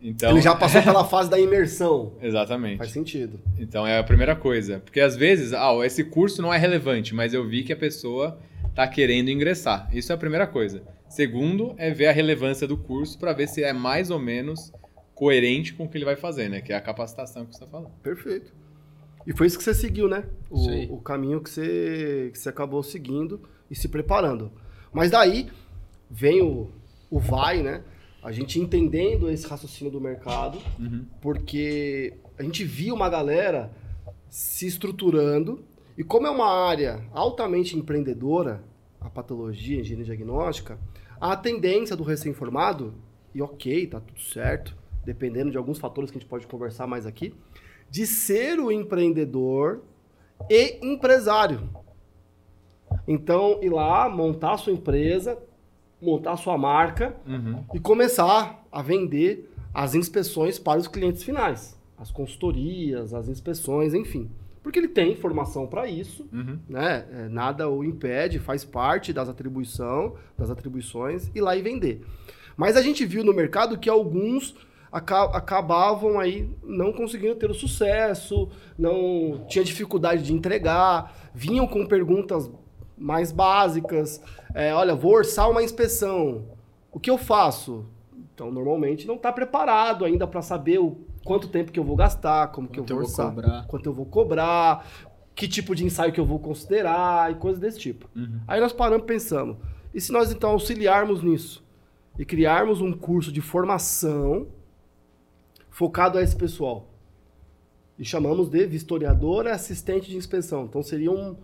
[0.00, 2.12] Então, ele já passou pela fase da imersão.
[2.22, 2.78] Exatamente.
[2.78, 3.40] Faz sentido.
[3.58, 4.80] Então é a primeira coisa.
[4.80, 8.38] Porque às vezes, ah, esse curso não é relevante, mas eu vi que a pessoa
[8.68, 9.88] está querendo ingressar.
[9.92, 10.82] Isso é a primeira coisa.
[11.08, 14.72] Segundo, é ver a relevância do curso para ver se é mais ou menos
[15.14, 16.60] coerente com o que ele vai fazer, né?
[16.60, 17.90] Que é a capacitação que você está falando.
[18.02, 18.52] Perfeito.
[19.26, 20.24] E foi isso que você seguiu, né?
[20.48, 23.40] O, o caminho que você, que você acabou seguindo
[23.70, 24.52] e se preparando.
[24.92, 25.48] Mas daí
[26.10, 26.70] vem o,
[27.10, 27.82] o vai, né?
[28.28, 31.06] A gente entendendo esse raciocínio do mercado, uhum.
[31.18, 33.72] porque a gente via uma galera
[34.28, 35.64] se estruturando,
[35.96, 38.62] e como é uma área altamente empreendedora,
[39.00, 40.78] a patologia, a engenharia diagnóstica,
[41.18, 42.92] a tendência do recém-formado,
[43.34, 44.76] e ok, tá tudo certo,
[45.06, 47.34] dependendo de alguns fatores que a gente pode conversar mais aqui,
[47.88, 49.80] de ser o empreendedor
[50.50, 51.66] e empresário.
[53.06, 55.38] Então, ir lá, montar a sua empresa,
[56.00, 57.64] montar sua marca uhum.
[57.74, 64.30] e começar a vender as inspeções para os clientes finais, as consultorias, as inspeções, enfim.
[64.62, 66.58] Porque ele tem formação para isso, uhum.
[66.68, 67.06] né?
[67.10, 72.04] É, nada o impede, faz parte das atribuição, das atribuições, ir lá e vender.
[72.56, 74.54] Mas a gente viu no mercado que alguns
[74.90, 81.86] aca acabavam aí não conseguindo ter o sucesso, não tinha dificuldade de entregar, vinham com
[81.86, 82.50] perguntas
[82.96, 84.20] mais básicas.
[84.54, 86.44] É, olha, vou orçar uma inspeção.
[86.92, 87.86] O que eu faço?
[88.34, 92.48] Então, normalmente não está preparado ainda para saber o quanto tempo que eu vou gastar,
[92.48, 93.66] como quanto que eu vou orçar, cobrar.
[93.66, 94.86] quanto eu vou cobrar,
[95.34, 98.08] que tipo de ensaio que eu vou considerar e coisas desse tipo.
[98.16, 98.40] Uhum.
[98.46, 99.58] Aí nós paramos pensando,
[99.92, 101.64] e se nós então auxiliarmos nisso
[102.18, 104.48] e criarmos um curso de formação
[105.70, 106.88] focado a esse pessoal?
[107.98, 110.64] E chamamos de vistoriador e assistente de inspeção.
[110.64, 111.36] Então seria um,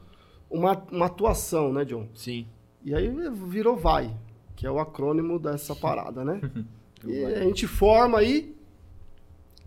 [0.49, 2.09] uma, uma atuação, né, John?
[2.15, 2.47] Sim.
[2.85, 3.09] E aí
[3.49, 4.15] virou VAI,
[4.55, 6.41] que é o acrônimo dessa parada, né?
[7.05, 7.35] e Vai.
[7.35, 8.55] a gente forma aí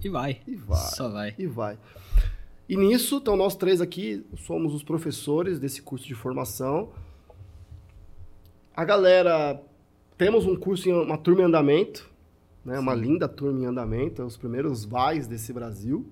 [0.04, 0.42] E vai.
[0.48, 0.78] e vai.
[0.78, 1.36] Só vai.
[1.38, 1.78] E vai.
[2.70, 6.90] E nisso, então nós três aqui somos os professores desse curso de formação.
[8.76, 9.60] A galera,
[10.18, 12.10] temos um curso, em uma turma em andamento,
[12.64, 12.78] né?
[12.78, 16.06] Uma linda turma em andamento, é os primeiros VAIs desse Brasil,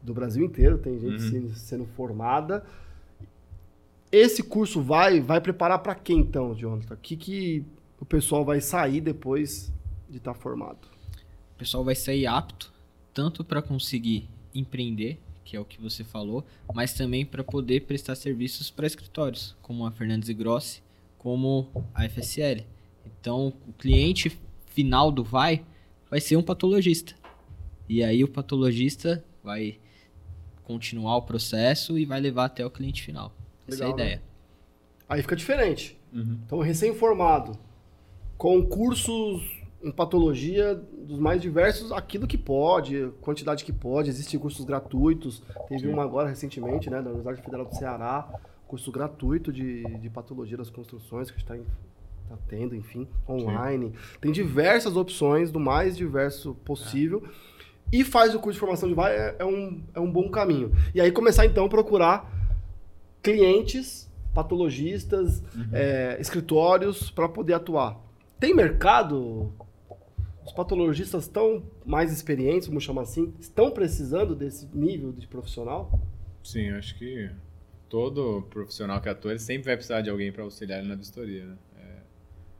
[0.00, 1.30] do Brasil inteiro, tem gente Uhum.
[1.30, 2.64] sendo, sendo formada.
[4.16, 6.94] Esse curso vai, vai preparar para quem então, Jonathan?
[6.94, 7.64] O que, que
[7.98, 9.72] o pessoal vai sair depois
[10.08, 10.86] de estar formado?
[11.52, 12.72] O pessoal vai sair apto
[13.12, 18.14] tanto para conseguir empreender, que é o que você falou, mas também para poder prestar
[18.14, 20.80] serviços para escritórios, como a Fernandes e Grossi,
[21.18, 22.64] como a FSL.
[23.04, 25.64] Então, o cliente final do vai
[26.08, 27.16] vai ser um patologista.
[27.88, 29.80] E aí o patologista vai
[30.62, 33.34] continuar o processo e vai levar até o cliente final.
[33.68, 34.04] Essa é a Legal, né?
[34.04, 34.22] ideia.
[35.08, 35.98] Aí fica diferente.
[36.12, 36.38] Uhum.
[36.44, 37.58] Então, recém-formado,
[38.36, 44.64] com cursos em patologia dos mais diversos, aquilo que pode, quantidade que pode, existem cursos
[44.64, 45.42] gratuitos.
[45.68, 45.92] Teve Sim.
[45.92, 48.26] uma agora recentemente, né, da Universidade Federal do Ceará,
[48.66, 53.92] curso gratuito de, de patologia das construções que está tá tendo, enfim, online.
[54.22, 57.22] Tem diversas opções, do mais diverso possível.
[57.92, 60.72] E faz o curso de formação de VAI é, é um, é um bom caminho.
[60.94, 62.33] E aí começar então a procurar
[63.24, 67.98] clientes, patologistas, é, escritórios para poder atuar.
[68.38, 69.50] Tem mercado?
[70.44, 75.98] Os patologistas estão mais experientes, vamos chamar assim, estão precisando desse nível de profissional?
[76.42, 77.30] Sim, acho que
[77.88, 81.46] todo profissional que atua sempre vai precisar de alguém para auxiliar ele na vistoria.
[81.46, 81.56] Né?
[81.78, 81.96] É,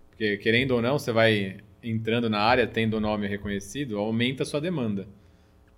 [0.08, 4.46] porque, querendo ou não, você vai entrando na área, tendo o nome reconhecido, aumenta a
[4.46, 5.06] sua demanda.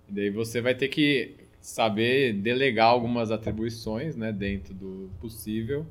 [0.07, 5.85] E daí você vai ter que saber delegar algumas atribuições né, dentro do possível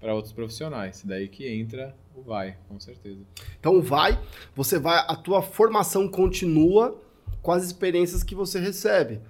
[0.00, 1.02] para outros profissionais.
[1.04, 3.20] Daí que entra o vai, com certeza.
[3.60, 4.18] Então vai,
[4.56, 6.98] você vai, a tua formação continua
[7.42, 9.20] com as experiências que você recebe.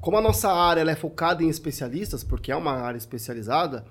[0.00, 3.84] Como a nossa área é focada em especialistas, porque é uma área especializada,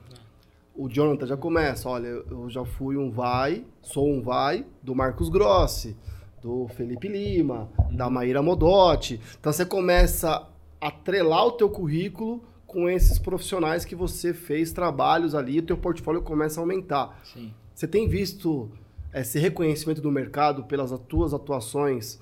[0.76, 5.30] o Jonathan já começa, olha, eu já fui um vai, sou um vai do Marcos
[5.30, 5.95] Grossi,
[6.41, 9.22] do Felipe Lima, da Maíra Modotti.
[9.39, 10.49] Então você começa
[10.82, 16.21] atrelar o teu currículo com esses profissionais que você fez trabalhos ali, o teu portfólio
[16.21, 17.21] começa a aumentar.
[17.23, 17.53] Sim.
[17.75, 18.71] Você tem visto
[19.13, 22.19] esse reconhecimento do mercado pelas tuas atuações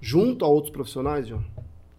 [0.00, 1.42] junto a outros profissionais, John?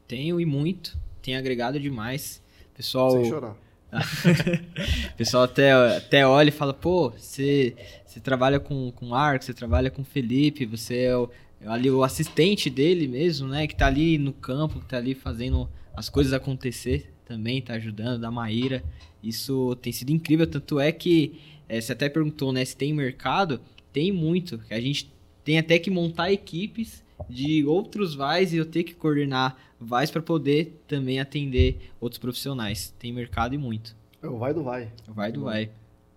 [0.07, 0.97] Tenho e muito.
[1.21, 2.41] Tem agregado demais.
[2.73, 3.55] Pessoal, Sem chorar.
[3.91, 9.53] O pessoal até, até olha e fala, pô, você, você trabalha com, com Arco, você
[9.53, 11.29] trabalha com Felipe, você é o,
[11.65, 13.67] ali o assistente dele mesmo, né?
[13.67, 18.21] Que tá ali no campo, que tá ali fazendo as coisas acontecer também, tá ajudando,
[18.21, 18.83] da Maíra.
[19.21, 23.61] Isso tem sido incrível, tanto é que é, você até perguntou, né, se tem mercado,
[23.93, 24.59] tem muito.
[24.69, 29.57] A gente tem até que montar equipes de outros VAIs e eu ter que coordenar
[29.79, 32.93] VAIs para poder também atender outros profissionais.
[32.97, 33.95] Tem mercado e muito.
[34.21, 34.91] É o vai do vai.
[35.07, 35.69] Vai do vai.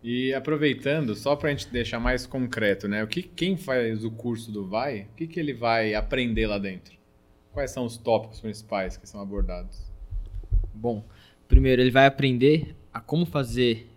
[0.03, 3.05] E aproveitando, só para a gente deixar mais concreto, né?
[3.05, 6.59] O que quem faz o curso do Vai, o que, que ele vai aprender lá
[6.59, 6.94] dentro?
[7.53, 9.92] Quais são os tópicos principais que são abordados?
[10.74, 11.05] Bom,
[11.46, 13.88] primeiro ele vai aprender a como fazer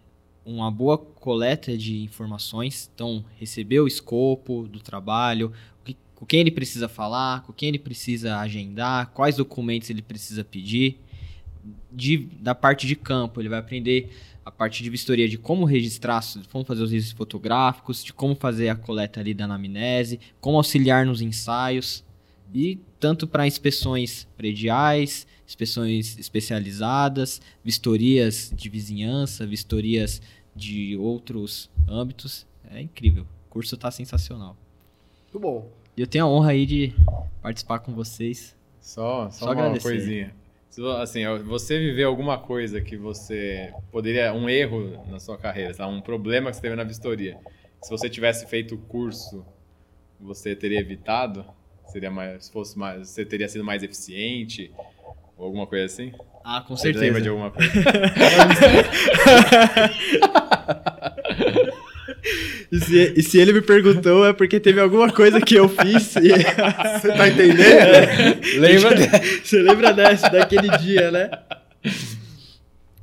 [0.45, 2.89] uma boa coleta de informações.
[2.93, 5.51] Então, receber o escopo do trabalho,
[6.13, 10.99] com quem ele precisa falar, com quem ele precisa agendar, quais documentos ele precisa pedir.
[11.91, 14.11] De- da parte de campo, ele vai aprender
[14.45, 18.69] a parte de vistoria de como registrar, como fazer os registros fotográficos, de como fazer
[18.69, 22.03] a coleta ali da anamnese, como auxiliar nos ensaios.
[22.53, 30.21] E tanto para inspeções prediais, inspeções especializadas, vistorias de vizinhança, vistorias
[30.55, 32.45] de outros âmbitos.
[32.69, 33.23] É incrível.
[33.47, 34.55] O curso está sensacional.
[35.23, 35.69] Muito bom.
[35.97, 36.93] E eu tenho a honra aí de
[37.41, 38.55] participar com vocês.
[38.79, 39.89] Só, só, Só uma agradecer.
[39.89, 40.35] coisinha.
[41.01, 45.87] Assim, você viveu alguma coisa que você poderia, um erro na sua carreira, tá?
[45.87, 47.37] um problema que você teve na vistoria.
[47.81, 49.45] Se você tivesse feito o curso,
[50.19, 51.45] você teria evitado?
[51.87, 54.71] Seria mais, se fosse mais, você teria sido mais eficiente
[55.37, 56.11] ou alguma coisa assim?
[56.43, 57.05] Ah, com Você certeza.
[57.05, 57.71] lembra de alguma coisa?
[62.71, 66.15] E se, e se ele me perguntou, é porque teve alguma coisa que eu fiz.
[66.15, 66.29] E...
[66.99, 68.41] Você tá entendendo?
[68.59, 68.95] lembra?
[69.43, 71.29] Você lembra dessa, daquele dia, né?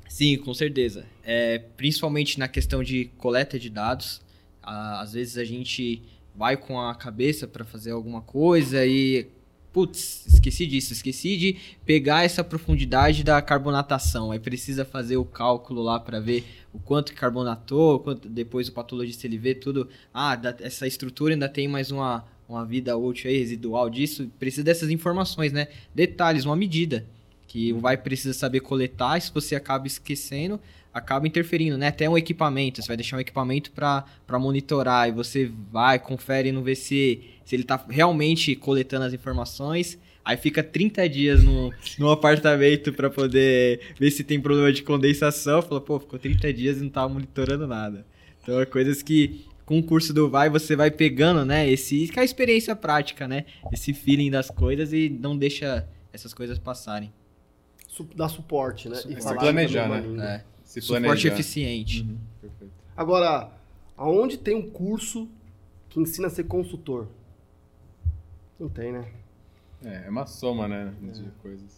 [0.09, 1.05] Sim, com certeza.
[1.25, 4.21] É, principalmente na questão de coleta de dados.
[4.63, 6.03] Às vezes a gente
[6.35, 9.27] vai com a cabeça para fazer alguma coisa e.
[9.73, 11.57] Putz, esqueci disso, esqueci de
[11.87, 14.31] pegar essa profundidade da carbonatação.
[14.31, 16.45] Aí precisa fazer o cálculo lá para ver
[16.75, 19.89] o quanto que carbonatou, quanto, depois o patologista ele vê tudo.
[20.13, 24.31] Ah, da- essa estrutura ainda tem mais uma, uma vida útil aí, residual disso.
[24.39, 25.69] Precisa dessas informações, né?
[25.95, 27.07] Detalhes, uma medida
[27.49, 30.61] que vai precisar saber coletar, se você acaba esquecendo,
[30.93, 31.89] acaba interferindo, né?
[31.89, 36.53] Até um equipamento, você vai deixar um equipamento para monitorar e você vai, confere e
[36.53, 39.99] não vê se, se ele tá realmente coletando as informações.
[40.25, 45.63] Aí fica 30 dias num, num apartamento para poder ver se tem problema de condensação.
[45.63, 48.07] Fala, pô, ficou 30 dias e não tava monitorando nada.
[48.43, 51.69] Então é coisas que com o curso do Vai você vai pegando, né?
[51.69, 53.47] Esse que é a experiência prática, né?
[53.73, 57.13] Esse feeling das coisas e não deixa essas coisas passarem.
[58.17, 58.97] Dar suporte, né?
[58.97, 59.19] Suporte.
[59.19, 60.37] E falar planejar, né?
[60.49, 60.52] É.
[60.73, 61.35] Se Suporte planejar.
[61.35, 62.01] eficiente.
[62.01, 62.73] Uhum, perfeito.
[62.97, 63.53] Agora,
[63.95, 65.29] aonde tem um curso
[65.91, 67.09] que ensina a ser consultor?
[68.59, 69.07] Não tem, né?
[69.85, 71.77] É, é uma soma, né, de coisas.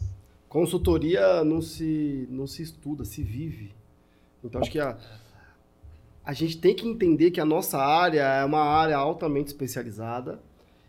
[0.48, 3.74] Consultoria não se, não se estuda, se vive.
[4.44, 4.96] Então acho que a,
[6.24, 10.40] a gente tem que entender que a nossa área é uma área altamente especializada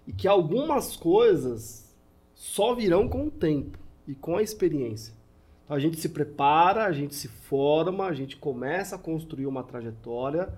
[0.05, 1.91] e que algumas coisas
[2.35, 5.11] só virão com o tempo e com a experiência.
[5.65, 9.63] Então a gente se prepara, a gente se forma, a gente começa a construir uma
[9.63, 10.49] trajetória.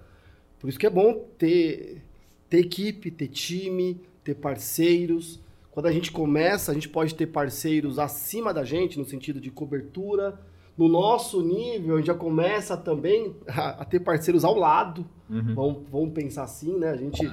[0.59, 2.03] Por isso que é bom ter,
[2.49, 5.39] ter equipe, ter time, ter parceiros.
[5.71, 9.49] Quando a gente começa, a gente pode ter parceiros acima da gente, no sentido de
[9.49, 10.39] cobertura.
[10.77, 15.05] No nosso nível, a gente já começa também a, a ter parceiros ao lado.
[15.29, 15.55] Uhum.
[15.55, 16.89] Vamos, vamos pensar assim, né?
[16.89, 17.25] A gente,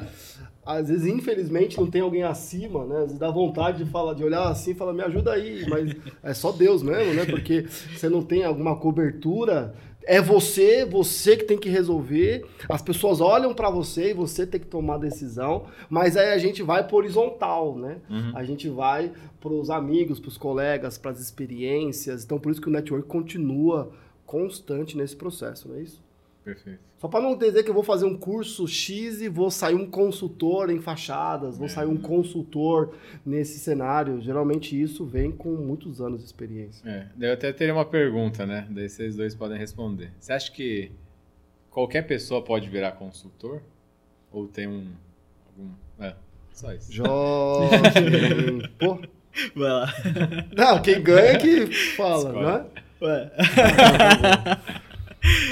[0.65, 2.97] às vezes, infelizmente, não tem alguém acima, né?
[2.97, 5.95] Às vezes dá vontade de, falar, de olhar assim e falar, me ajuda aí, mas
[6.23, 7.25] é só Deus mesmo, né?
[7.27, 9.75] Porque você não tem alguma cobertura,
[10.07, 12.47] é você, você que tem que resolver.
[12.69, 16.39] As pessoas olham para você e você tem que tomar a decisão, mas aí a
[16.39, 17.99] gente vai pro horizontal, né?
[18.09, 18.33] Uhum.
[18.35, 22.25] A gente vai pros amigos, pros colegas, pras experiências.
[22.25, 23.91] Então, por isso que o network continua
[24.27, 26.04] constante nesse processo, não é isso?
[26.45, 26.78] Perfeito.
[26.99, 29.90] Só para não dizer que eu vou fazer um curso X e vou sair um
[29.90, 34.20] consultor em fachadas, vou sair um consultor nesse cenário.
[34.20, 36.86] Geralmente isso vem com muitos anos de experiência.
[36.86, 38.66] É, daí eu até teria uma pergunta, né?
[38.70, 40.12] Daí vocês dois podem responder.
[40.20, 40.92] Você acha que
[41.70, 43.62] qualquer pessoa pode virar consultor?
[44.30, 44.92] Ou tem um.
[45.47, 45.70] Algum...
[45.99, 46.14] É,
[46.53, 46.92] só isso.
[46.92, 48.68] Jovem.
[48.78, 48.99] Pô.
[49.57, 49.95] Vai lá.
[50.57, 51.66] Não, quem ganha é que
[51.97, 52.47] fala, Escolhe.
[52.47, 52.66] né?
[53.03, 53.32] Ué.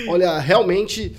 [0.09, 1.17] Olha, realmente,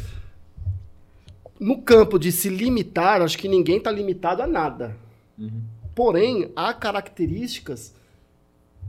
[1.60, 4.98] no campo de se limitar, acho que ninguém está limitado a nada.
[5.38, 5.62] Uhum.
[5.96, 7.94] Porém, há características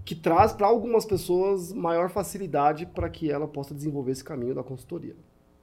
[0.05, 4.63] que traz para algumas pessoas maior facilidade para que ela possa desenvolver esse caminho da
[4.63, 5.17] consultoria.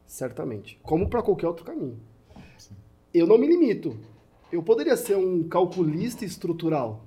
[0.08, 0.80] Certamente.
[0.84, 2.00] Como para qualquer outro caminho.
[3.14, 3.98] Eu não me limito.
[4.52, 7.06] Eu poderia ser um calculista estrutural.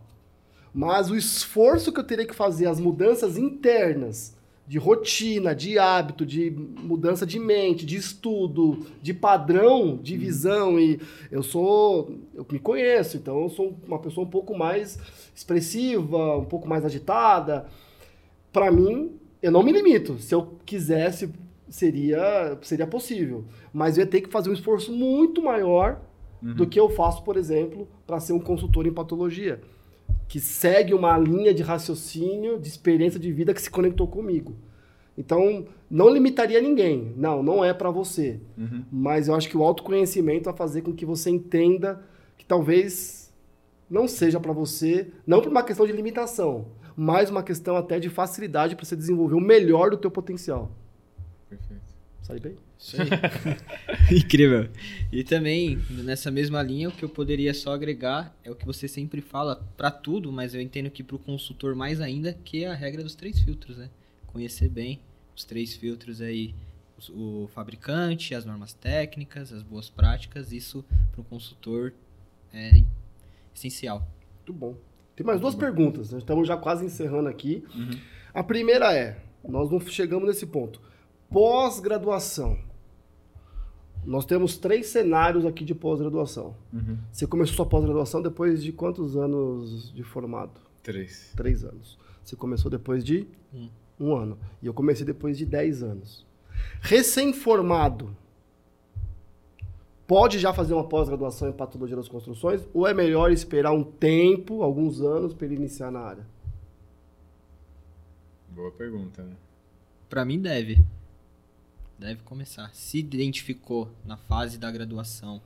[0.72, 4.33] Mas o esforço que eu teria que fazer, as mudanças internas,
[4.66, 10.98] de rotina, de hábito, de mudança de mente, de estudo, de padrão de visão e
[11.30, 14.98] eu sou, eu me conheço, então eu sou uma pessoa um pouco mais
[15.34, 17.66] expressiva, um pouco mais agitada.
[18.52, 19.12] Para mim,
[19.42, 20.18] eu não me limito.
[20.18, 21.30] Se eu quisesse,
[21.68, 26.00] seria seria possível, mas eu ia ter que fazer um esforço muito maior
[26.40, 29.60] do que eu faço, por exemplo, para ser um consultor em patologia
[30.28, 34.56] que segue uma linha de raciocínio, de experiência de vida que se conectou comigo.
[35.16, 37.12] Então, não limitaria ninguém.
[37.16, 38.40] Não, não é para você.
[38.58, 38.84] Uhum.
[38.90, 42.02] Mas eu acho que o autoconhecimento vai fazer com que você entenda
[42.36, 43.32] que talvez
[43.88, 46.66] não seja para você, não por uma questão de limitação,
[46.96, 50.72] mas uma questão até de facilidade para você desenvolver o melhor do teu potencial.
[52.24, 52.56] Sai bem?
[52.78, 53.08] Isso aí.
[54.16, 54.70] Incrível.
[55.12, 58.88] E também, nessa mesma linha, o que eu poderia só agregar é o que você
[58.88, 62.68] sempre fala para tudo, mas eu entendo que para o consultor mais ainda, que é
[62.68, 63.90] a regra dos três filtros, né?
[64.26, 65.00] Conhecer bem
[65.36, 66.54] os três filtros aí,
[67.10, 71.92] o fabricante, as normas técnicas, as boas práticas, isso para o consultor
[72.54, 72.82] é
[73.54, 74.08] essencial.
[74.36, 74.78] Muito bom.
[75.14, 77.64] Tem mais duas perguntas, nós estamos já quase encerrando aqui.
[77.74, 78.00] Uhum.
[78.32, 80.80] A primeira é, nós não chegamos nesse ponto.
[81.30, 82.58] Pós-graduação.
[84.04, 86.54] Nós temos três cenários aqui de pós-graduação.
[86.72, 86.98] Uhum.
[87.10, 90.60] Você começou sua pós-graduação depois de quantos anos de formado?
[90.82, 91.32] Três.
[91.34, 91.98] Três anos.
[92.22, 93.68] Você começou depois de Um.
[93.98, 94.38] um ano.
[94.62, 96.26] E eu comecei depois de dez anos.
[96.82, 98.14] Recém-formado,
[100.06, 102.66] pode já fazer uma pós-graduação em patologia das construções?
[102.74, 106.26] Ou é melhor esperar um tempo, alguns anos, para ele iniciar na área?
[108.50, 109.34] Boa pergunta, né?
[110.08, 110.84] Pra mim deve.
[111.98, 112.74] Deve começar.
[112.74, 115.40] Se identificou na fase da graduação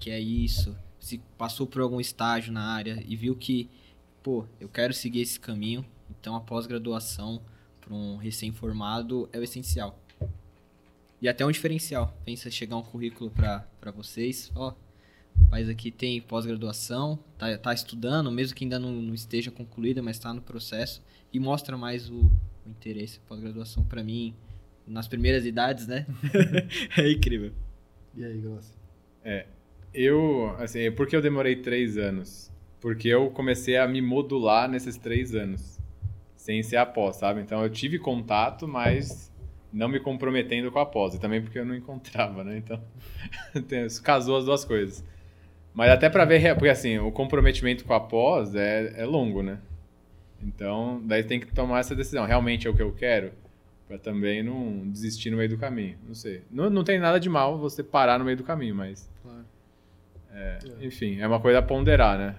[0.00, 3.70] que é isso, se passou por algum estágio na área e viu que,
[4.22, 7.40] pô, eu quero seguir esse caminho, então a pós-graduação
[7.80, 9.98] para um recém-formado é o essencial.
[11.20, 12.16] E até um diferencial.
[12.24, 14.74] Pensa chegar um currículo para vocês, ó,
[15.38, 20.16] rapaz aqui tem pós-graduação, tá, tá estudando, mesmo que ainda não, não esteja concluída, mas
[20.16, 22.30] está no processo, e mostra mais o,
[22.66, 23.20] o interesse.
[23.28, 24.34] Pós-graduação para mim,
[24.86, 26.06] nas primeiras idades, né?
[26.98, 27.52] é incrível.
[28.14, 28.72] E aí, Grossi?
[29.94, 32.50] Eu, assim, por que eu demorei três anos?
[32.80, 35.78] Porque eu comecei a me modular nesses três anos,
[36.34, 37.40] sem ser após, sabe?
[37.40, 39.30] Então eu tive contato, mas
[39.72, 41.14] não me comprometendo com a pós.
[41.14, 42.56] E também porque eu não encontrava, né?
[42.56, 42.82] Então,
[44.02, 45.04] casou as duas coisas.
[45.72, 49.58] Mas até pra ver, porque assim, o comprometimento com a pós é, é longo, né?
[50.42, 52.26] Então, daí tem que tomar essa decisão.
[52.26, 53.32] Realmente é o que eu quero?
[53.92, 55.98] Pra também não desistir no meio do caminho.
[56.08, 56.40] Não sei.
[56.50, 59.44] Não, não tem nada de mal você parar no meio do caminho, mas Claro.
[60.80, 62.36] enfim, é uma coisa a ponderar, né?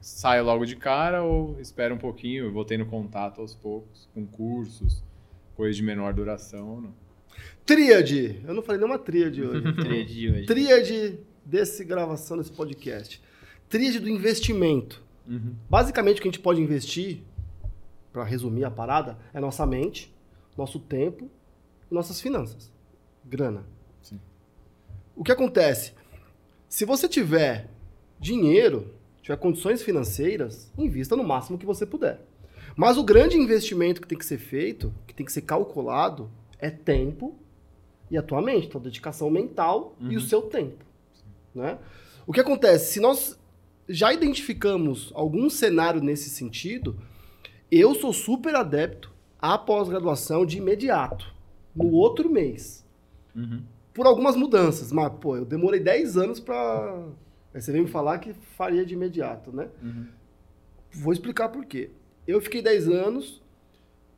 [0.00, 5.02] Saio logo de cara ou espero um pouquinho, vou tendo contato aos poucos, com cursos,
[5.56, 6.94] coisas de menor duração ou não.
[7.66, 8.40] Tríade.
[8.46, 9.72] Eu não falei nenhuma tríade hoje.
[9.74, 10.46] Tríade de hoje.
[10.46, 13.20] tríade desse gravação desse podcast.
[13.68, 15.02] Tríade do investimento.
[15.68, 17.22] Basicamente, o que a gente pode investir,
[18.12, 20.13] para resumir a parada, é nossa mente,
[20.56, 21.30] nosso tempo
[21.90, 22.70] e nossas finanças.
[23.24, 23.64] Grana.
[24.02, 24.20] Sim.
[25.16, 25.92] O que acontece?
[26.68, 27.70] Se você tiver
[28.18, 32.20] dinheiro, tiver condições financeiras, invista no máximo que você puder.
[32.76, 36.70] Mas o grande investimento que tem que ser feito, que tem que ser calculado, é
[36.70, 37.38] tempo
[38.10, 40.84] e a tua mente, tua dedicação mental e o seu tempo.
[41.54, 41.78] Né?
[42.26, 42.92] O que acontece?
[42.92, 43.38] Se nós
[43.88, 46.98] já identificamos algum cenário nesse sentido,
[47.70, 49.13] eu sou super adepto
[49.44, 51.30] à pós-graduação de imediato,
[51.76, 52.82] no outro mês.
[53.92, 57.06] Por algumas mudanças, mas, pô, eu demorei 10 anos pra.
[57.52, 59.68] Aí você veio me falar que faria de imediato, né?
[60.90, 61.90] Vou explicar por quê.
[62.26, 63.42] Eu fiquei 10 anos,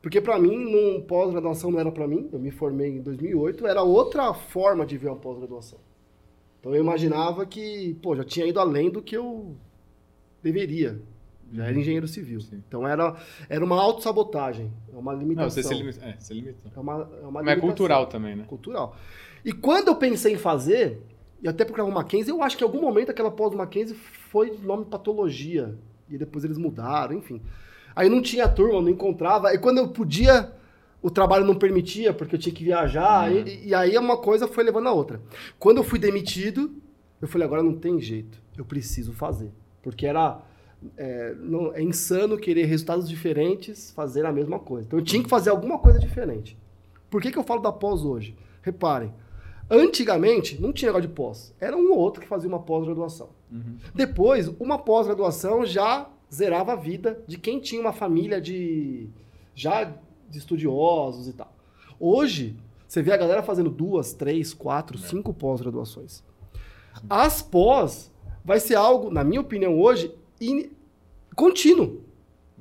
[0.01, 3.83] porque pra mim, num pós-graduação não era pra mim, eu me formei em 2008, era
[3.83, 5.79] outra forma de ver uma pós-graduação.
[6.59, 9.57] Então eu imaginava que, pô, já tinha ido além do que eu
[10.41, 11.01] deveria.
[11.51, 12.41] Já era engenheiro civil.
[12.41, 12.61] Sim.
[12.67, 13.15] Então era,
[13.49, 15.45] era uma autossabotagem, é uma limitação.
[15.45, 16.03] Não, você se limitou.
[16.03, 16.71] É, se limitou.
[16.75, 18.43] É uma, é uma Mas é cultural também, né?
[18.47, 18.95] Cultural.
[19.45, 21.01] E quando eu pensei em fazer,
[21.41, 23.95] e até porque o Mackenzie, eu acho que em algum momento aquela pós do Mackenzie
[23.95, 25.77] foi nome patologia.
[26.09, 27.41] E depois eles mudaram, enfim.
[27.95, 29.53] Aí não tinha turma, não encontrava.
[29.53, 30.53] E quando eu podia,
[31.01, 33.31] o trabalho não permitia, porque eu tinha que viajar.
[33.31, 35.21] E, e aí uma coisa foi levando a outra.
[35.59, 36.75] Quando eu fui demitido,
[37.21, 38.41] eu falei, agora não tem jeito.
[38.57, 39.51] Eu preciso fazer.
[39.81, 40.41] Porque era.
[40.97, 44.85] É, não- é insano querer resultados diferentes, fazer a mesma coisa.
[44.85, 46.57] Então eu tinha que fazer alguma coisa diferente.
[47.09, 48.35] Por que, que eu falo da pós hoje?
[48.61, 49.11] Reparem,
[49.69, 51.53] antigamente não tinha negócio de pós.
[51.59, 53.29] Era um ou outro que fazia uma pós-graduação.
[53.95, 59.07] Depois, uma pós-graduação já zerava a vida de quem tinha uma família de
[59.55, 59.83] já
[60.29, 61.51] de estudiosos e tal.
[61.99, 62.55] Hoje,
[62.87, 66.21] você vê a galera fazendo duas, três, quatro, cinco pós-graduações.
[67.09, 68.11] As pós
[68.43, 70.69] vai ser algo, na minha opinião, hoje, in-
[71.35, 72.01] contínuo.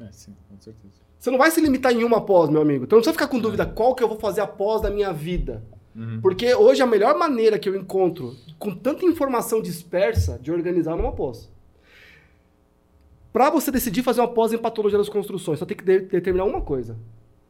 [0.01, 0.95] É, sim, com certeza.
[1.19, 2.85] Você não vai se limitar em uma pós, meu amigo.
[2.85, 5.13] Então não precisa ficar com dúvida qual que eu vou fazer a pós da minha
[5.13, 5.63] vida.
[6.21, 11.11] Porque hoje a melhor maneira que eu encontro, com tanta informação dispersa, de organizar numa
[11.13, 11.51] pós.
[13.33, 16.45] Para você decidir fazer uma pós em patologia das construções, só tem que de- determinar
[16.45, 16.97] uma coisa.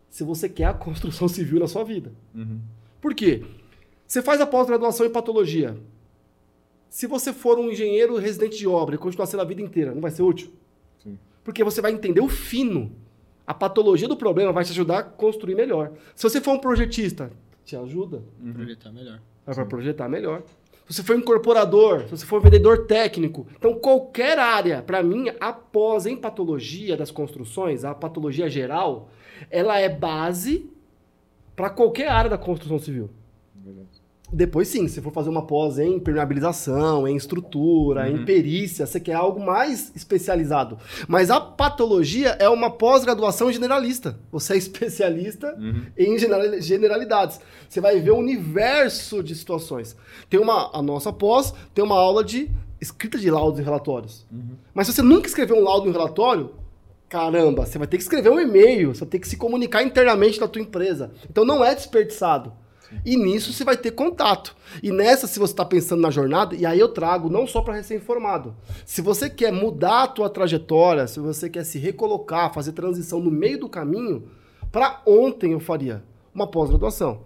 [0.09, 2.12] Se você quer a construção civil na sua vida.
[2.35, 2.61] Uhum.
[3.01, 3.45] Por quê?
[4.07, 5.77] Você faz a pós-graduação em patologia.
[6.97, 10.01] Se você for um engenheiro residente de obra e continuar sendo a vida inteira, não
[10.01, 10.51] vai ser útil?
[10.97, 11.18] Sim.
[11.44, 12.90] Porque você vai entender o fino.
[13.47, 15.92] A patologia do problema vai te ajudar a construir melhor.
[16.14, 17.30] Se você for um projetista,
[17.66, 18.22] te ajuda
[18.55, 19.20] Projetar melhor.
[19.44, 20.42] vai para projetar melhor.
[20.86, 25.03] Se você for um incorporador, se você for um vendedor técnico, então qualquer área, para
[25.03, 29.11] mim, após em patologia das construções, a patologia geral,
[29.51, 30.70] ela é base
[31.55, 33.11] para qualquer área da construção civil.
[33.55, 33.95] Verdade.
[34.37, 39.14] Depois sim, se for fazer uma pós em impermeabilização, em estrutura, em perícia, você quer
[39.14, 40.76] algo mais especializado.
[41.09, 44.18] Mas a patologia é uma pós-graduação generalista.
[44.30, 45.57] Você é especialista
[45.97, 47.41] em general- generalidades.
[47.66, 49.97] Você vai ver o universo de situações.
[50.28, 54.26] Tem uma, a nossa pós tem uma aula de escrita de laudos e relatórios.
[54.74, 56.51] Mas se você nunca escreveu um laudo e um relatório,
[57.09, 60.39] caramba, você vai ter que escrever um e-mail, você vai ter que se comunicar internamente
[60.39, 61.11] na tua empresa.
[61.30, 62.53] Então não é desperdiçado.
[63.05, 64.55] E nisso você vai ter contato.
[64.82, 67.74] E nessa, se você está pensando na jornada, e aí eu trago não só para
[67.74, 68.55] recém-formado.
[68.84, 73.30] Se você quer mudar a tua trajetória, se você quer se recolocar, fazer transição no
[73.30, 74.28] meio do caminho,
[74.70, 76.03] para ontem eu faria
[76.34, 77.22] uma pós-graduação.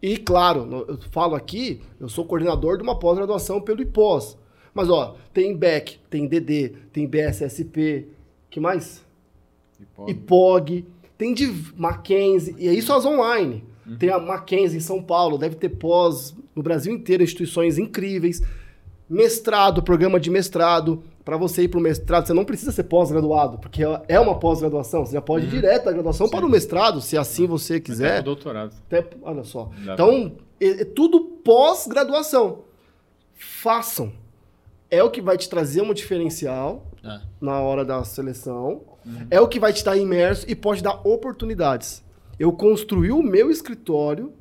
[0.00, 4.36] E claro, eu falo aqui, eu sou coordenador de uma pós-graduação pelo IPOS.
[4.72, 8.08] Mas ó, tem BEC, tem DD, tem BSSP,
[8.48, 9.04] que mais?
[9.96, 10.86] Pode- IPOG,
[11.16, 11.46] tem de
[11.76, 13.64] Mackenzie, e é isso as online.
[13.88, 13.96] Uhum.
[13.96, 18.42] Tem a Mackenzie em São Paulo, deve ter pós no Brasil inteiro, instituições incríveis.
[19.08, 21.02] Mestrado, programa de mestrado.
[21.24, 25.04] Para você ir para o mestrado, você não precisa ser pós-graduado, porque é uma pós-graduação.
[25.04, 26.30] Você já pode ir direto da graduação Uhum.
[26.30, 26.36] Sim.
[26.36, 28.14] para o mestrado, se assim você Até quiser.
[28.16, 28.74] pro doutorado.
[28.86, 29.70] Até, olha só.
[29.84, 32.60] Dá Então, é, é tudo pós-graduação.
[33.34, 34.12] Façam.
[34.90, 37.20] É o que vai te trazer um diferencial É.
[37.40, 38.82] na hora da seleção.
[39.30, 42.02] É o que vai te dar imerso e pode dar oportunidades.
[42.38, 44.32] Eu construí o meu escritório,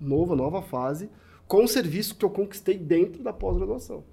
[0.00, 1.10] nova, nova fase,
[1.48, 4.04] com o serviço que eu conquistei dentro da pós-graduação.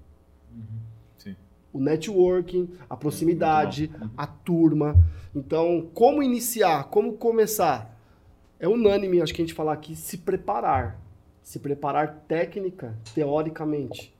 [1.18, 1.36] Sim.
[1.72, 4.96] O networking, a proximidade, a turma.
[5.34, 7.98] Então, como iniciar, como começar?
[8.58, 11.00] É unânime, acho que a gente falar aqui, se preparar.
[11.42, 14.14] Se preparar técnica, teoricamente.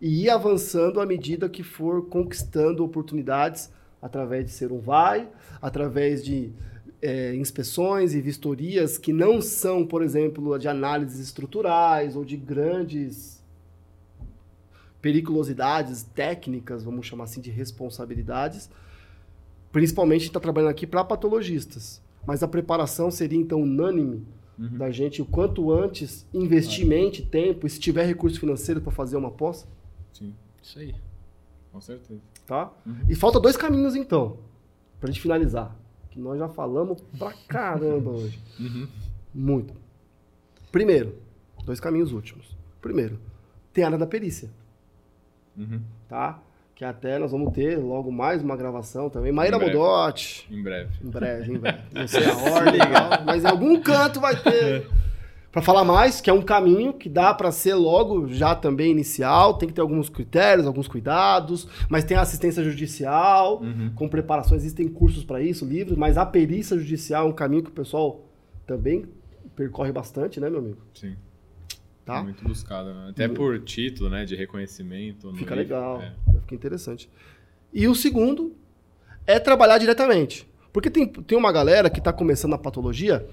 [0.00, 5.28] E ir avançando à medida que for conquistando oportunidades através de ser um vai,
[5.60, 6.52] através de
[7.00, 13.42] é, inspeções e vistorias que não são, por exemplo, de análises estruturais ou de grandes
[15.00, 18.68] periculosidades técnicas, vamos chamar assim, de responsabilidades.
[19.70, 22.02] Principalmente está trabalhando aqui para patologistas.
[22.26, 24.26] Mas a preparação seria então unânime
[24.58, 29.16] da gente o quanto antes investir mente, tempo, e se tiver recurso financeiro para fazer
[29.16, 29.64] uma pós,
[30.12, 30.96] Sim, Isso aí.
[31.70, 32.20] com certeza.
[32.44, 32.72] tá?
[33.08, 34.36] E falta dois caminhos então,
[34.98, 35.76] pra gente finalizar,
[36.18, 38.38] nós já falamos pra caramba hoje.
[39.34, 39.74] Muito.
[40.72, 41.14] Primeiro,
[41.64, 42.46] dois caminhos últimos.
[42.80, 43.18] Primeiro,
[43.72, 44.50] tem a área da perícia,
[45.56, 45.80] Uhum.
[46.08, 46.40] tá?
[46.74, 49.32] Que até nós vamos ter logo mais uma gravação também.
[49.32, 49.58] Maíra.
[49.58, 50.90] Modotti, Em breve.
[51.04, 51.78] em breve, em breve.
[51.92, 52.80] Não sei a ordem,
[53.26, 54.86] mas em algum canto vai ter.
[55.58, 59.54] Pra falar mais, que é um caminho que dá pra ser logo já também inicial,
[59.54, 63.90] tem que ter alguns critérios, alguns cuidados, mas tem a assistência judicial, Uhum.
[63.96, 67.70] com preparação, existem cursos pra isso, livros, mas a perícia judicial é um caminho que
[67.70, 68.24] o pessoal
[68.68, 69.04] também
[69.56, 70.78] percorre bastante, né, meu amigo?
[70.94, 71.16] Sim.
[72.04, 72.18] Tá?
[72.18, 72.94] É muito buscado.
[72.94, 73.08] né?
[73.10, 74.24] Até por título, né?
[74.24, 75.32] De reconhecimento.
[75.34, 75.74] Fica livro.
[75.74, 76.12] legal, É.
[76.42, 77.10] fica interessante.
[77.74, 78.54] E o segundo
[79.26, 80.48] é trabalhar diretamente.
[80.72, 83.26] Porque tem, tem uma galera que está começando a patologia,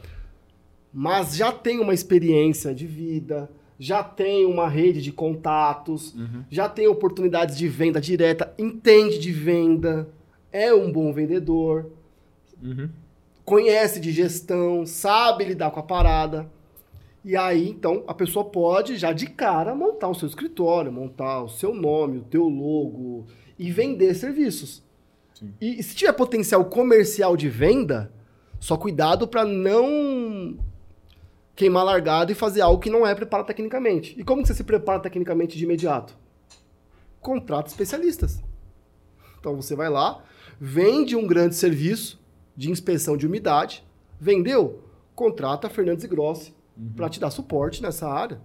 [0.98, 6.46] mas já tem uma experiência de vida, já tem uma rede de contatos, Uhum.
[6.50, 10.08] já tem oportunidades de venda direta, entende de venda,
[10.54, 11.92] é um bom vendedor,
[12.64, 12.88] Uhum.
[13.44, 16.50] conhece de gestão, sabe lidar com a parada.
[17.26, 21.50] E aí, então, a pessoa pode já de cara montar o seu escritório, montar o
[21.50, 23.26] seu nome, o teu logo
[23.60, 24.82] e vender serviços.
[25.34, 25.52] Sim.
[25.60, 28.10] E se tiver potencial comercial de venda,
[28.60, 30.56] só cuidado para não
[31.56, 34.14] queimar largado e fazer algo que não é preparado tecnicamente.
[34.20, 36.16] E como que você se prepara tecnicamente de imediato?
[37.22, 38.44] Contrata especialistas.
[39.40, 40.24] Então você vai lá,
[40.60, 42.20] vende um grande serviço
[42.56, 43.84] de inspeção de umidade,
[44.20, 44.84] vendeu,
[45.14, 46.54] contrata a Fernandes e Grossi
[46.96, 48.42] para te dar suporte nessa área.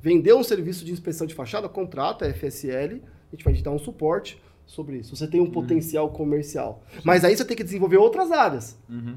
[0.00, 3.02] Vendeu um serviço de inspeção de fachada, contrata a FSL,
[3.32, 5.14] a gente vai te dar um suporte sobre isso.
[5.16, 6.82] Você tem um potencial comercial.
[7.04, 8.78] Mas aí você tem que desenvolver outras áreas.
[8.88, 9.16] Uhum.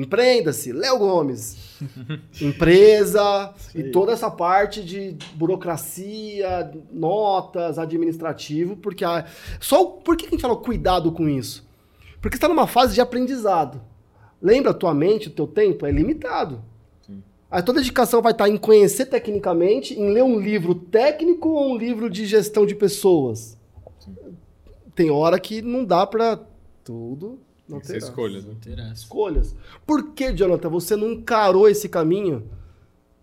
[0.00, 1.56] Empreenda-se, Léo Gomes.
[2.40, 9.24] Empresa e toda essa parte de burocracia, notas, administrativo, porque a...
[9.60, 11.66] só o- por que a gente fala cuidado com isso?
[12.20, 13.80] Porque você está numa fase de aprendizado.
[14.40, 16.62] Lembra, tua mente, o teu tempo é limitado.
[17.06, 17.22] Sim.
[17.50, 21.76] A tua dedicação vai estar em conhecer tecnicamente, em ler um livro técnico ou um
[21.76, 23.56] livro de gestão de pessoas.
[23.98, 24.14] Sim.
[24.94, 26.40] Tem hora que não dá para
[26.84, 27.38] tudo.
[27.68, 28.52] Não ser terá escolhas, né?
[28.52, 28.92] Interessa.
[28.94, 29.56] escolhas.
[29.86, 32.48] Por que, Jonathan, você não encarou esse caminho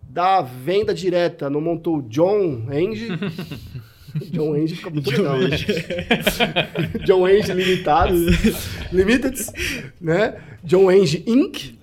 [0.02, 1.48] da venda direta?
[1.48, 3.08] Não montou o John Enge?
[4.30, 5.38] John Enge fica muito legal.
[5.38, 5.56] né?
[7.04, 8.20] John Enge Limitados,
[8.92, 9.36] Limited,
[10.00, 10.40] né?
[10.62, 11.74] John Enge Inc.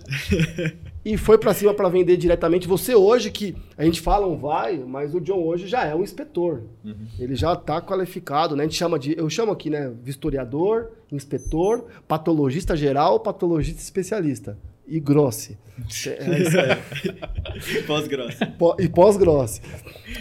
[1.04, 2.68] e foi para cima para vender diretamente.
[2.68, 6.04] Você hoje que a gente fala um vai, mas o John hoje já é um
[6.04, 6.64] inspetor.
[6.86, 7.08] Uhum.
[7.20, 8.64] Ele já está qualificado, né?
[8.64, 14.58] A gente chama de, eu chamo aqui, né, vistoriador, inspetor, patologista geral, patologista especialista
[14.88, 15.58] e grosse.
[16.06, 17.82] É isso aí.
[17.88, 18.38] pós-grosse.
[18.80, 19.62] E pós-grosse.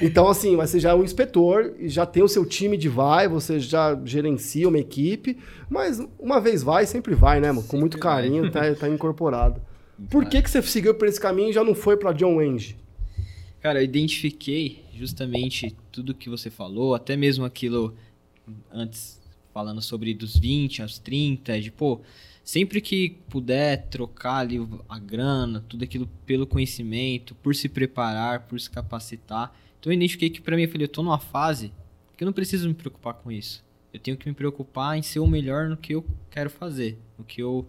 [0.01, 3.27] Então, assim, você já é um inspetor e já tem o seu time de vai,
[3.27, 5.36] você já gerencia uma equipe,
[5.69, 7.66] mas uma vez vai, sempre vai, né, mano?
[7.66, 9.61] Com muito carinho, tá, tá incorporado.
[10.09, 12.77] Por que, que você seguiu por esse caminho e já não foi para John Wenge?
[13.60, 17.94] Cara, eu identifiquei justamente tudo que você falou, até mesmo aquilo
[18.72, 19.20] antes
[19.52, 22.01] falando sobre dos 20 aos 30, de pô,
[22.43, 28.59] sempre que puder trocar ali a grana, tudo aquilo pelo conhecimento, por se preparar, por
[28.60, 29.55] se capacitar.
[29.78, 31.72] Então eu identifiquei que para mim eu falei, eu tô numa fase
[32.16, 33.64] que eu não preciso me preocupar com isso.
[33.93, 37.24] Eu tenho que me preocupar em ser o melhor no que eu quero fazer, no
[37.24, 37.66] que eu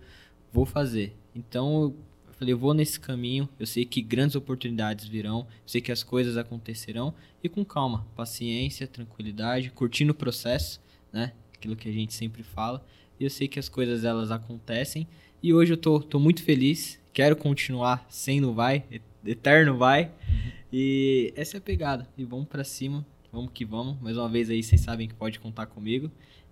[0.54, 1.16] vou fazer.
[1.34, 1.96] Então
[2.42, 6.02] Falei, eu vou nesse caminho, eu sei que grandes oportunidades virão, eu sei que as
[6.02, 7.14] coisas acontecerão
[7.44, 10.82] e com calma, paciência, tranquilidade, curtindo o processo,
[11.14, 11.34] né?
[11.54, 12.84] Aquilo que a gente sempre fala.
[13.20, 15.08] E eu sei que as coisas elas acontecem
[15.44, 18.86] e hoje eu tô, tô muito feliz, quero continuar sendo vai,
[19.24, 20.06] eterno vai.
[20.06, 20.52] Uhum.
[20.74, 22.10] E essa é a pegada.
[22.18, 24.02] E vamos para cima, vamos que vamos.
[24.02, 26.10] Mais uma vez aí vocês sabem que pode contar comigo.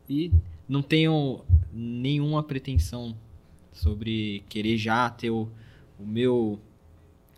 [0.08, 0.32] E
[0.68, 1.44] não tenho
[1.74, 3.18] nenhuma pretensão
[3.74, 5.50] sobre querer já ter o,
[6.00, 6.60] o meu,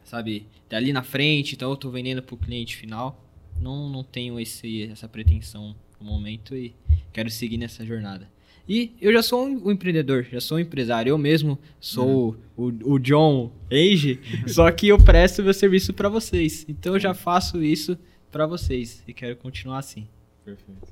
[0.03, 3.25] sabe, dali na frente, então eu estou vendendo para o cliente final.
[3.59, 6.73] Não, não tenho esse, essa pretensão no momento e
[7.11, 8.29] quero seguir nessa jornada.
[8.67, 11.09] E eu já sou um, um empreendedor, já sou um empresário.
[11.09, 12.79] Eu mesmo sou uhum.
[12.85, 16.65] o, o John Age, só que eu presto meu serviço para vocês.
[16.69, 17.97] Então eu já faço isso
[18.31, 20.07] para vocês e quero continuar assim.
[20.45, 20.87] Perfeito.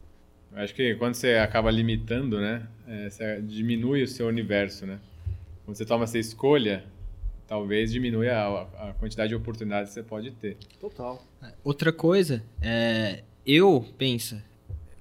[0.51, 4.99] Eu acho que quando você acaba limitando, né, é, você diminui o seu universo, né?
[5.63, 6.83] Quando você toma essa escolha,
[7.49, 10.55] talvez diminua a, a, quantidade de oportunidades que você pode ter.
[10.79, 11.19] Total.
[11.63, 14.39] Outra coisa, é, eu penso,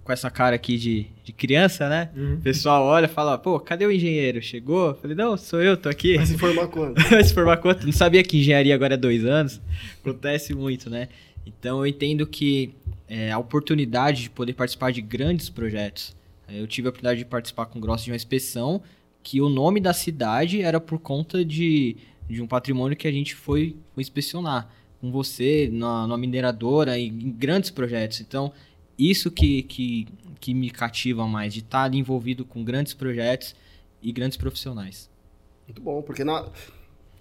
[0.03, 2.11] com essa cara aqui de, de criança, né?
[2.17, 2.37] Uhum.
[2.37, 4.41] O pessoal olha e fala, pô, cadê o engenheiro?
[4.41, 4.89] Chegou?
[4.89, 6.17] Eu falei, não, sou eu, tô aqui.
[6.17, 6.95] Vai se formar quando?
[7.11, 7.85] Vai se formar quando?
[7.85, 9.61] Não sabia que engenharia agora é dois anos.
[10.01, 11.11] Acontece muito, né?
[11.45, 12.75] Então eu entendo que
[13.07, 16.17] é, a oportunidade de poder participar de grandes projetos.
[16.49, 18.83] Eu tive a oportunidade de participar com o Grosso de uma inspeção
[19.23, 21.99] que o nome da cidade era por conta de
[22.29, 24.69] de um patrimônio que a gente foi, foi inspecionar
[25.01, 28.21] com você na, na mineradora em, em grandes projetos.
[28.21, 28.53] Então,
[28.99, 30.09] isso que, que,
[30.41, 33.55] que me cativa mais, de estar envolvido com grandes projetos
[34.03, 35.09] e grandes profissionais.
[35.67, 36.49] Muito bom, porque na,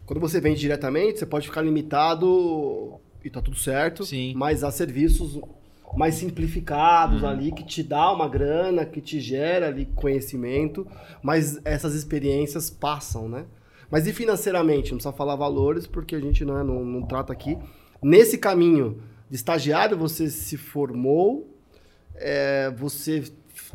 [0.05, 4.33] quando você vende diretamente, você pode ficar limitado e tá tudo certo, Sim.
[4.35, 5.39] mas há serviços
[5.95, 7.29] mais simplificados uhum.
[7.29, 10.87] ali que te dá uma grana, que te gera ali conhecimento,
[11.21, 13.45] mas essas experiências passam, né?
[13.89, 14.91] Mas e financeiramente?
[14.91, 17.57] Não precisa falar valores, porque a gente não, é, não, não trata aqui.
[18.01, 21.53] Nesse caminho de estagiário, você se formou,
[22.15, 23.23] é, você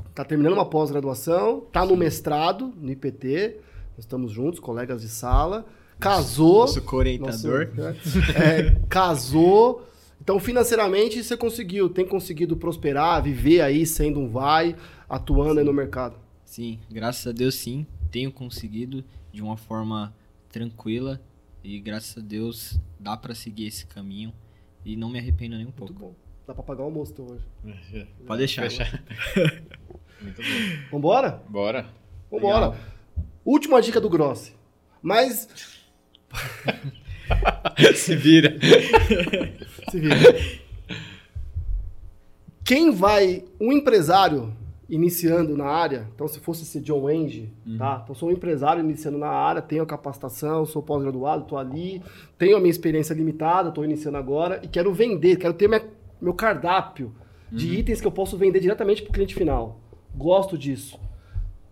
[0.09, 3.57] está terminando uma pós-graduação, está no mestrado, no IPT,
[3.97, 5.67] nós estamos juntos, colegas de sala,
[5.99, 6.61] casou...
[6.61, 7.71] Nosso co-orientador.
[8.37, 9.89] É, casou...
[10.21, 14.77] Então, financeiramente, você conseguiu, tem conseguido prosperar, viver aí sendo um vai,
[15.09, 15.59] atuando sim.
[15.59, 16.15] aí no mercado.
[16.45, 19.03] Sim, graças a Deus, sim, tenho conseguido
[19.33, 20.15] de uma forma
[20.51, 21.21] tranquila
[21.65, 24.33] e graças a Deus dá para seguir esse caminho
[24.85, 25.93] e não me arrependo nem um pouco.
[25.95, 26.15] Muito bom.
[26.47, 27.45] Dá para pagar o almoço hoje.
[28.27, 28.69] Pode deixar.
[30.21, 30.89] Muito bom.
[30.91, 31.43] Vambora?
[31.49, 31.87] Bora.
[32.31, 32.69] Vambora.
[32.69, 32.77] Legal.
[33.45, 34.55] Última dica do Grossi.
[35.01, 35.49] Mas.
[37.97, 38.57] Se vira.
[39.91, 40.17] Se vira.
[42.65, 43.45] Quem vai.
[43.61, 44.57] Um empresário
[44.93, 47.79] iniciando na área, então se fosse ser John Wenge, uhum.
[47.79, 48.03] tá?
[48.05, 52.03] Então sou um empresário iniciando na área, tenho capacitação, sou pós-graduado, estou ali,
[52.37, 55.83] tenho a minha experiência limitada, estou iniciando agora e quero vender, quero ter minha,
[56.21, 57.11] meu cardápio
[57.51, 57.73] de uhum.
[57.73, 59.81] itens que eu posso vender diretamente para o cliente final.
[60.15, 61.01] Gosto disso.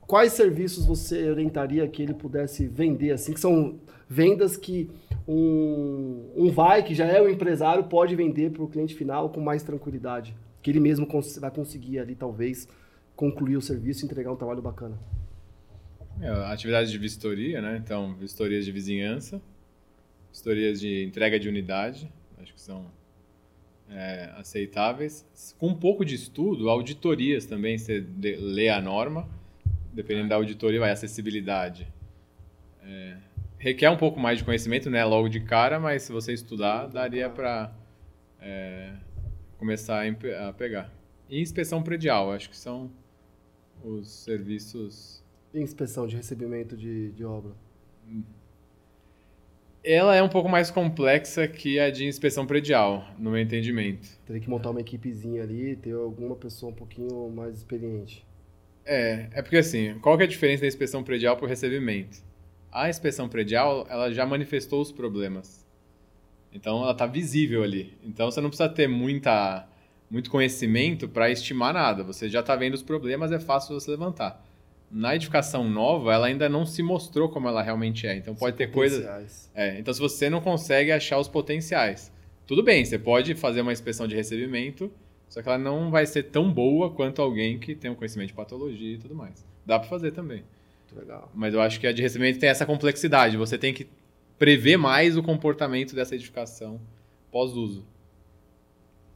[0.07, 4.91] Quais serviços você orientaria que ele pudesse vender assim, que são vendas que
[5.29, 9.43] um, um vai, que já é um empresário, pode vender para o cliente final com
[9.43, 10.35] mais tranquilidade?
[10.63, 12.67] Que ele mesmo cons vai conseguir ali, talvez,
[13.21, 14.99] concluir o serviço e entregar um trabalho bacana.
[16.23, 17.77] É, atividades de vistoria, né?
[17.77, 19.43] Então, vistorias de vizinhança,
[20.33, 22.87] vistorias de entrega de unidade, acho que são
[23.91, 25.27] é, aceitáveis.
[25.59, 29.29] Com um pouco de estudo, auditorias também, você lê a norma,
[29.93, 31.87] dependendo da auditoria, vai acessibilidade.
[32.83, 33.19] É,
[33.59, 35.05] requer um pouco mais de conhecimento, né?
[35.05, 37.71] Logo de cara, mas se você estudar, daria para
[38.41, 38.95] é,
[39.59, 40.91] começar a pegar.
[41.29, 42.91] E inspeção predial, acho que são
[43.85, 45.23] os serviços.
[45.55, 47.53] Inspeção de recebimento de, de obra?
[49.83, 54.09] Ela é um pouco mais complexa que a de inspeção predial, no meu entendimento.
[54.27, 58.25] Teria que montar uma equipezinha ali, ter alguma pessoa um pouquinho mais experiente.
[58.85, 62.19] É, é porque assim, qual que é a diferença da inspeção predial para o recebimento?
[62.71, 65.67] A inspeção predial, ela já manifestou os problemas.
[66.53, 67.97] Então ela está visível ali.
[68.05, 69.67] Então você não precisa ter muita,
[70.11, 72.03] muito conhecimento para estimar nada.
[72.03, 74.45] Você já está vendo os problemas, é fácil você levantar.
[74.91, 78.17] Na edificação nova, ela ainda não se mostrou como ela realmente é.
[78.17, 79.49] Então pode Os ter coisas.
[79.55, 82.13] É, então se você não consegue achar os potenciais,
[82.45, 84.91] tudo bem, você pode fazer uma inspeção de recebimento,
[85.29, 88.35] só que ela não vai ser tão boa quanto alguém que tem um conhecimento de
[88.35, 89.47] patologia e tudo mais.
[89.65, 90.43] Dá para fazer também.
[90.93, 91.31] Legal.
[91.33, 93.37] Mas eu acho que a de recebimento tem essa complexidade.
[93.37, 93.87] Você tem que
[94.37, 96.81] prever mais o comportamento dessa edificação
[97.31, 97.87] pós-uso.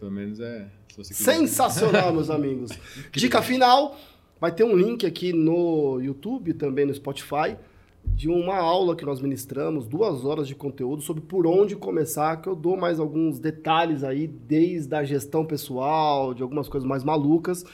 [0.04, 0.66] Pelo menos é.
[1.02, 2.70] Sensacional, meus amigos.
[3.10, 3.98] Dica final:
[4.38, 7.56] vai ter um link aqui no YouTube, também no Spotify,
[8.04, 12.48] de uma aula que nós ministramos, duas horas de conteúdo sobre por onde começar, que
[12.50, 17.64] eu dou mais alguns detalhes aí, desde a gestão pessoal, de algumas coisas mais malucas,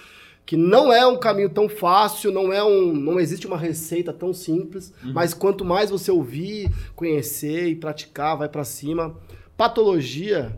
[0.47, 4.33] que não é um caminho tão fácil, não é um, não existe uma receita tão
[4.33, 9.17] simples, mas quanto mais você ouvir, conhecer e praticar, vai para cima.
[9.57, 10.57] Patologia,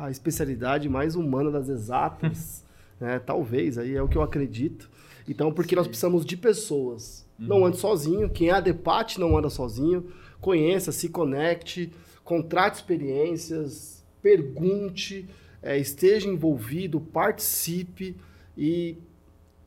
[0.00, 2.64] a especialidade mais humana das exatas,
[2.98, 3.18] né?
[3.18, 4.90] Talvez, aí é o que eu acredito.
[5.28, 7.28] Então, porque nós precisamos de pessoas.
[7.38, 8.28] Não ande sozinho.
[8.28, 10.06] Quem é ADEPAT não anda sozinho.
[10.40, 11.92] Conheça, se conecte,
[12.24, 15.28] contrate experiências, pergunte,
[15.62, 18.16] eh, esteja envolvido, participe
[18.56, 18.98] e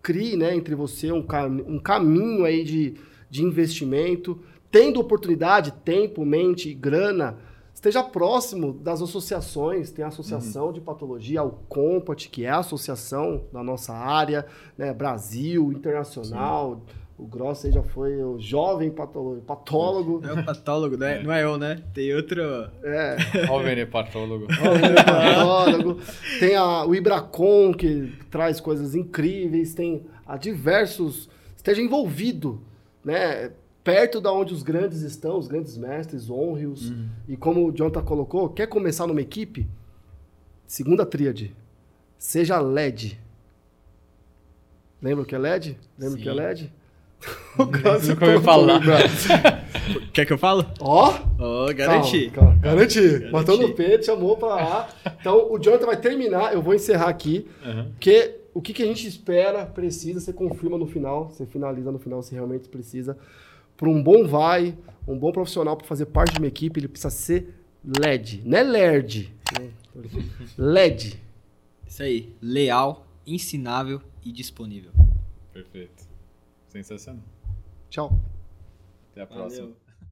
[0.02, 2.96] crie né, entre você um, cam um caminho aí de,
[3.30, 4.40] de investimento.
[4.70, 7.38] Tendo oportunidade, tempo, mente e grana,
[7.84, 9.92] esteja próximo das associações.
[9.92, 14.46] Tem a Associação de Patologia, o Compat, que é a associação da nossa área,
[14.78, 16.82] né, Brasil, internacional.
[17.18, 20.22] O Gross aí já foi o jovem patolo- patólogo.
[20.26, 21.22] É o patólogo, né?
[21.22, 21.84] Não é eu, né?
[21.94, 22.42] Tem outro.
[22.84, 23.18] É,
[23.52, 24.52] o venepatólogo.
[24.52, 26.00] jovem patólogo.
[26.40, 29.76] Tem a, o Ibracon, que traz coisas incríveis.
[29.76, 31.30] Tem a diversos...
[31.56, 32.62] Esteja envolvido,
[33.04, 33.52] né?
[33.84, 36.94] Perto da onde os grandes estão, os grandes mestres, honre-os.
[37.28, 39.68] E como o Jonathan colocou, quer começar numa equipe?
[40.66, 41.54] Segunda tríade.
[42.18, 43.20] Seja LED.
[45.02, 45.78] Lembra o que é LED?
[46.00, 46.34] Lembra o que é.
[46.34, 46.74] LED?
[47.58, 48.82] O Gross Nunca ouvi colocou falar.
[50.12, 50.66] Quer que eu falo?
[50.80, 51.14] Ó!
[51.40, 52.32] Ó, garanti.
[52.32, 52.76] Calma, calma.
[52.76, 53.02] Garanti.
[53.02, 53.32] Garanti.
[53.32, 54.90] Matou no peito, chamou pra lá.
[55.20, 56.54] Então, o Jonathan vai terminar.
[56.54, 57.48] Eu vou encerrar aqui.
[57.64, 57.92] Uhum.
[57.92, 61.30] Porque o que, que a gente espera, precisa, você confirma no final.
[61.30, 63.18] Você finaliza no final se realmente precisa.
[63.84, 67.10] Para um bom vai, um bom profissional para fazer parte de uma equipe, ele precisa
[67.10, 67.54] ser
[67.84, 68.42] LED.
[68.46, 69.30] Não é LERD.
[69.60, 69.74] né?
[70.58, 71.22] LED.
[71.86, 72.34] Isso aí.
[72.42, 74.94] Leal, ensinável e disponível.
[75.52, 76.08] Perfeito.
[76.70, 77.26] Sensacional.
[77.90, 78.18] Tchau.
[79.12, 79.64] Até a próxima.
[79.64, 79.83] Valeu.